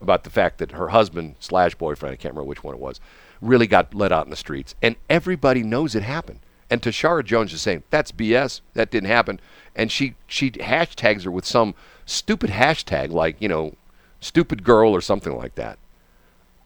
about 0.00 0.24
the 0.24 0.30
fact 0.30 0.58
that 0.58 0.72
her 0.72 0.88
husband 0.88 1.36
slash 1.40 1.74
boyfriend, 1.74 2.12
I 2.12 2.16
can't 2.16 2.34
remember 2.34 2.48
which 2.48 2.62
one 2.62 2.74
it 2.74 2.80
was, 2.80 3.00
really 3.42 3.66
got 3.66 3.92
let 3.94 4.12
out 4.12 4.24
in 4.24 4.30
the 4.30 4.36
streets, 4.36 4.74
and 4.80 4.96
everybody 5.10 5.62
knows 5.62 5.94
it 5.94 6.02
happened. 6.02 6.40
And 6.70 6.80
Tishaura 6.80 7.22
Jones 7.22 7.52
is 7.52 7.60
saying 7.60 7.82
that's 7.90 8.12
BS, 8.12 8.62
that 8.72 8.90
didn't 8.90 9.10
happen, 9.10 9.40
and 9.76 9.92
she 9.92 10.14
she 10.26 10.50
hashtags 10.50 11.24
her 11.24 11.30
with 11.30 11.44
some 11.44 11.74
stupid 12.06 12.48
hashtag 12.50 13.10
like 13.10 13.36
you 13.40 13.48
know, 13.48 13.74
stupid 14.20 14.64
girl 14.64 14.94
or 14.94 15.02
something 15.02 15.36
like 15.36 15.56
that. 15.56 15.78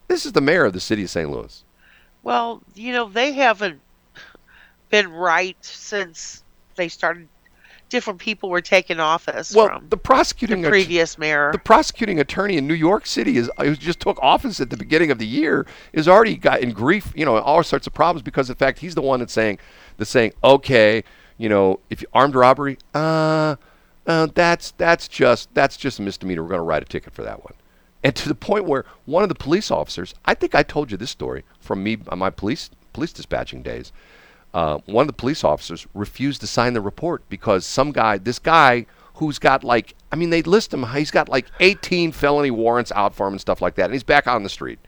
This 0.06 0.25
is 0.25 0.33
the 0.33 0.40
mayor 0.40 0.64
of 0.64 0.73
the 0.73 0.80
city 0.80 1.02
of 1.02 1.11
St. 1.11 1.28
Louis. 1.28 1.64
Well, 2.23 2.62
you 2.75 2.92
know, 2.92 3.09
they 3.09 3.33
haven't 3.33 3.80
been 4.90 5.11
right 5.11 5.56
since 5.61 6.45
they 6.76 6.88
started. 6.88 7.28
Different 7.88 8.19
people 8.19 8.50
were 8.50 8.61
taking 8.61 8.99
office 8.99 9.55
Well, 9.55 9.81
the 9.88 9.97
prosecuting 9.97 10.62
the 10.62 10.69
att- 10.69 10.73
previous 10.73 11.19
mayor. 11.19 11.52
the 11.52 11.59
prosecuting 11.59 12.19
attorney 12.19 12.57
in 12.57 12.66
New 12.66 12.75
York 12.75 13.07
City 13.07 13.37
is 13.37 13.49
who 13.61 13.76
just 13.76 14.00
took 14.00 14.19
office 14.21 14.61
at 14.61 14.71
the 14.71 14.76
beginning 14.76 15.11
of 15.12 15.19
the 15.19 15.26
year 15.26 15.66
is 15.93 16.09
already 16.09 16.37
got 16.37 16.61
in 16.61 16.73
grief, 16.73 17.12
you 17.14 17.25
know, 17.25 17.37
all 17.38 17.62
sorts 17.62 17.87
of 17.87 17.95
problems 17.95 18.23
because 18.23 18.50
of 18.50 18.59
the 18.59 18.64
fact 18.64 18.81
he's 18.81 18.95
the 18.97 19.02
one 19.02 19.21
that's 19.21 19.33
saying 19.33 19.59
that's 19.99 20.11
saying, 20.11 20.33
okay, 20.43 21.05
you 21.38 21.49
know, 21.49 21.78
if 21.90 22.02
you 22.02 22.09
armed 22.12 22.35
robbery, 22.35 22.76
uh, 22.95 23.55
uh, 24.07 24.26
that's 24.35 24.73
that's 24.73 25.07
just 25.07 25.52
that's 25.55 25.76
just 25.76 25.99
a 26.00 26.02
misdemeanor. 26.02 26.43
We're 26.43 26.49
going 26.49 26.59
to 26.59 26.62
write 26.64 26.83
a 26.83 26.87
ticket 26.87 27.12
for 27.12 27.23
that 27.23 27.45
one. 27.45 27.55
And 28.02 28.14
to 28.16 28.28
the 28.28 28.35
point 28.35 28.64
where 28.64 28.85
one 29.05 29.23
of 29.23 29.28
the 29.28 29.35
police 29.35 29.71
officers, 29.71 30.14
I 30.25 30.35
think 30.35 30.55
I 30.55 30.62
told 30.62 30.90
you 30.90 30.97
this 30.97 31.11
story 31.11 31.45
from 31.61 31.83
me 31.85 31.99
my 32.16 32.31
police 32.31 32.71
police 32.93 33.12
dispatching 33.12 33.62
days. 33.62 33.93
Uh, 34.56 34.78
one 34.86 35.02
of 35.02 35.06
the 35.06 35.12
police 35.12 35.44
officers 35.44 35.86
refused 35.92 36.40
to 36.40 36.46
sign 36.46 36.72
the 36.72 36.80
report 36.80 37.22
because 37.28 37.66
some 37.66 37.92
guy, 37.92 38.16
this 38.16 38.38
guy 38.38 38.86
who's 39.16 39.38
got 39.38 39.62
like, 39.62 39.94
I 40.10 40.16
mean, 40.16 40.30
they 40.30 40.40
list 40.40 40.72
him, 40.72 40.82
he's 40.94 41.10
got 41.10 41.28
like 41.28 41.44
18 41.60 42.10
felony 42.12 42.50
warrants 42.50 42.90
out 42.92 43.14
for 43.14 43.26
him 43.26 43.34
and 43.34 43.40
stuff 43.40 43.60
like 43.60 43.75
that, 43.75 43.84
and 43.84 43.92
he's 43.92 44.02
back 44.02 44.26
on 44.26 44.44
the 44.44 44.48
street. 44.48 44.78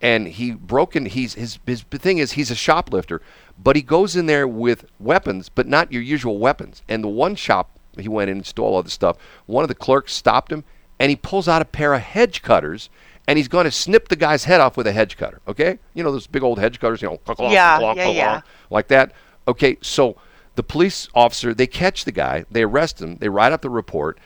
And 0.00 0.26
he 0.26 0.52
broken. 0.52 1.04
He's 1.04 1.34
his 1.34 1.58
his 1.66 1.82
thing 1.82 2.18
is 2.18 2.32
he's 2.32 2.50
a 2.50 2.54
shoplifter, 2.54 3.20
but 3.62 3.76
he 3.76 3.82
goes 3.82 4.16
in 4.16 4.24
there 4.24 4.48
with 4.48 4.86
weapons, 4.98 5.50
but 5.50 5.68
not 5.68 5.92
your 5.92 6.02
usual 6.02 6.38
weapons. 6.38 6.82
And 6.88 7.04
the 7.04 7.08
one 7.08 7.34
shop 7.36 7.78
he 7.98 8.08
went 8.08 8.30
in 8.30 8.38
and 8.38 8.46
stole 8.46 8.74
all 8.74 8.82
the 8.82 8.88
stuff. 8.88 9.18
One 9.44 9.62
of 9.62 9.68
the 9.68 9.74
clerks 9.74 10.14
stopped 10.14 10.50
him, 10.50 10.64
and 10.98 11.10
he 11.10 11.16
pulls 11.16 11.48
out 11.48 11.60
a 11.60 11.66
pair 11.66 11.92
of 11.92 12.00
hedge 12.00 12.40
cutters, 12.40 12.88
and 13.28 13.36
he's 13.38 13.48
going 13.48 13.64
to 13.64 13.70
snip 13.70 14.08
the 14.08 14.16
guy's 14.16 14.44
head 14.44 14.60
off 14.60 14.76
with 14.76 14.86
a 14.86 14.92
hedge 14.92 15.16
cutter. 15.16 15.40
Okay, 15.48 15.78
you 15.94 16.02
know 16.02 16.12
those 16.12 16.26
big 16.26 16.42
old 16.42 16.58
hedge 16.58 16.80
cutters, 16.80 17.02
you 17.02 17.08
know, 17.08 17.20
Yeah, 17.50 17.78
yeah, 17.94 18.08
yeah. 18.08 18.40
like 18.70 18.88
that. 18.88 19.12
Okay, 19.48 19.76
so 19.80 20.16
the 20.54 20.62
police 20.62 21.08
officer 21.14 21.54
they 21.54 21.66
catch 21.66 22.04
the 22.04 22.12
guy, 22.12 22.44
they 22.50 22.62
arrest 22.62 23.00
him, 23.00 23.16
they 23.16 23.28
write 23.28 23.52
up 23.52 23.62
the 23.62 23.70
report, 23.70 24.18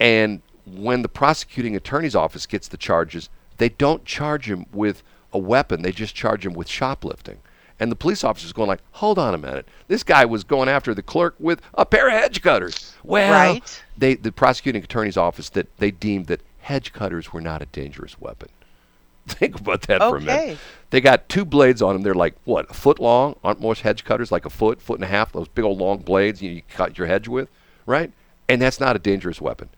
and 0.00 0.42
when 0.66 1.02
the 1.02 1.08
prosecuting 1.08 1.74
attorney's 1.76 2.14
office 2.14 2.46
gets 2.46 2.68
the 2.68 2.76
charges, 2.76 3.28
they 3.58 3.68
don't 3.68 4.04
charge 4.04 4.46
him 4.50 4.66
with 4.72 5.02
a 5.32 5.38
weapon. 5.38 5.82
They 5.82 5.92
just 5.92 6.14
charge 6.14 6.46
him 6.46 6.52
with 6.52 6.68
shoplifting. 6.68 7.38
And 7.80 7.90
the 7.90 7.96
police 7.96 8.22
officer's 8.22 8.52
going 8.52 8.68
like, 8.68 8.80
"Hold 8.92 9.18
on 9.18 9.34
a 9.34 9.38
minute. 9.38 9.66
This 9.88 10.04
guy 10.04 10.24
was 10.24 10.44
going 10.44 10.68
after 10.68 10.94
the 10.94 11.02
clerk 11.02 11.34
with 11.40 11.60
a 11.74 11.84
pair 11.84 12.06
of 12.06 12.12
hedge 12.12 12.40
cutters." 12.42 12.94
Well, 13.02 13.32
Right. 13.32 13.82
they 13.98 14.14
the 14.14 14.30
prosecuting 14.30 14.84
attorney's 14.84 15.16
office 15.16 15.48
that 15.50 15.66
they 15.78 15.90
deemed 15.90 16.26
that 16.26 16.42
hedge 16.62 16.92
cutters 16.92 17.32
were 17.32 17.40
not 17.40 17.60
a 17.60 17.66
dangerous 17.66 18.20
weapon. 18.20 18.48
Think 19.26 19.60
about 19.60 19.82
that 19.82 20.00
for 20.00 20.16
a 20.16 20.20
minute. 20.20 20.58
They 20.90 21.00
got 21.00 21.28
two 21.28 21.44
blades 21.44 21.82
on 21.82 21.94
them. 21.94 22.02
They're 22.02 22.14
like 22.14 22.34
what, 22.44 22.70
a 22.70 22.74
foot 22.74 22.98
long? 22.98 23.36
Aren't 23.44 23.60
most 23.60 23.82
hedge 23.82 24.04
cutters 24.04 24.32
like 24.32 24.46
a 24.46 24.50
foot, 24.50 24.80
foot 24.80 24.98
and 24.98 25.04
a 25.04 25.08
half? 25.08 25.32
Those 25.32 25.48
big 25.48 25.64
old 25.64 25.78
long 25.78 25.98
blades 25.98 26.42
you, 26.42 26.50
you 26.50 26.62
cut 26.68 26.98
your 26.98 27.06
hedge 27.06 27.28
with, 27.28 27.48
right? 27.86 28.12
And 28.48 28.60
that's 28.60 28.80
not 28.80 28.96
a 28.96 28.98
dangerous 28.98 29.40
weapon. 29.40 29.68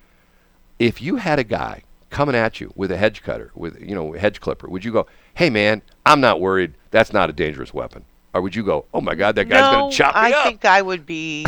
If 0.78 1.02
you 1.02 1.16
had 1.16 1.38
a 1.38 1.44
guy 1.44 1.82
coming 2.10 2.34
at 2.34 2.60
you 2.60 2.72
with 2.74 2.90
a 2.90 2.96
hedge 2.96 3.22
cutter, 3.22 3.50
with 3.54 3.80
you 3.80 3.94
know 3.94 4.14
a 4.14 4.18
hedge 4.18 4.40
clipper, 4.40 4.68
would 4.68 4.84
you 4.84 4.92
go, 4.92 5.06
"Hey 5.34 5.50
man, 5.50 5.82
I'm 6.06 6.20
not 6.20 6.40
worried. 6.40 6.74
That's 6.90 7.12
not 7.12 7.30
a 7.30 7.32
dangerous 7.32 7.72
weapon," 7.74 8.04
or 8.32 8.40
would 8.40 8.54
you 8.54 8.64
go, 8.64 8.86
"Oh 8.94 9.00
my 9.00 9.14
God, 9.14 9.36
that 9.36 9.48
guy's 9.48 9.72
no, 9.72 9.80
gonna 9.80 9.92
chop 9.92 10.14
me 10.14 10.20
I 10.20 10.30
up"? 10.32 10.46
I 10.46 10.48
think 10.48 10.64
I 10.64 10.82
would 10.82 11.06
be 11.06 11.46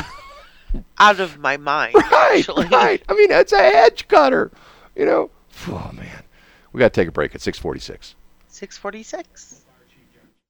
out 0.99 1.21
of 1.21 1.39
my 1.39 1.57
mind. 1.57 1.95
Right, 1.95 2.39
actually. 2.39 2.67
right. 2.69 3.03
I 3.09 3.15
mean, 3.15 3.31
it's 3.31 3.53
a 3.53 3.63
hedge 3.63 4.07
cutter. 4.09 4.51
You 4.97 5.05
know. 5.05 5.31
Oh 5.69 5.91
man, 5.93 6.23
we 6.73 6.79
got 6.79 6.93
to 6.93 7.01
take 7.01 7.09
a 7.09 7.13
break 7.13 7.35
at 7.35 7.41
6:46. 7.41 8.15
Six 8.49 8.79
forty-six. 8.79 9.66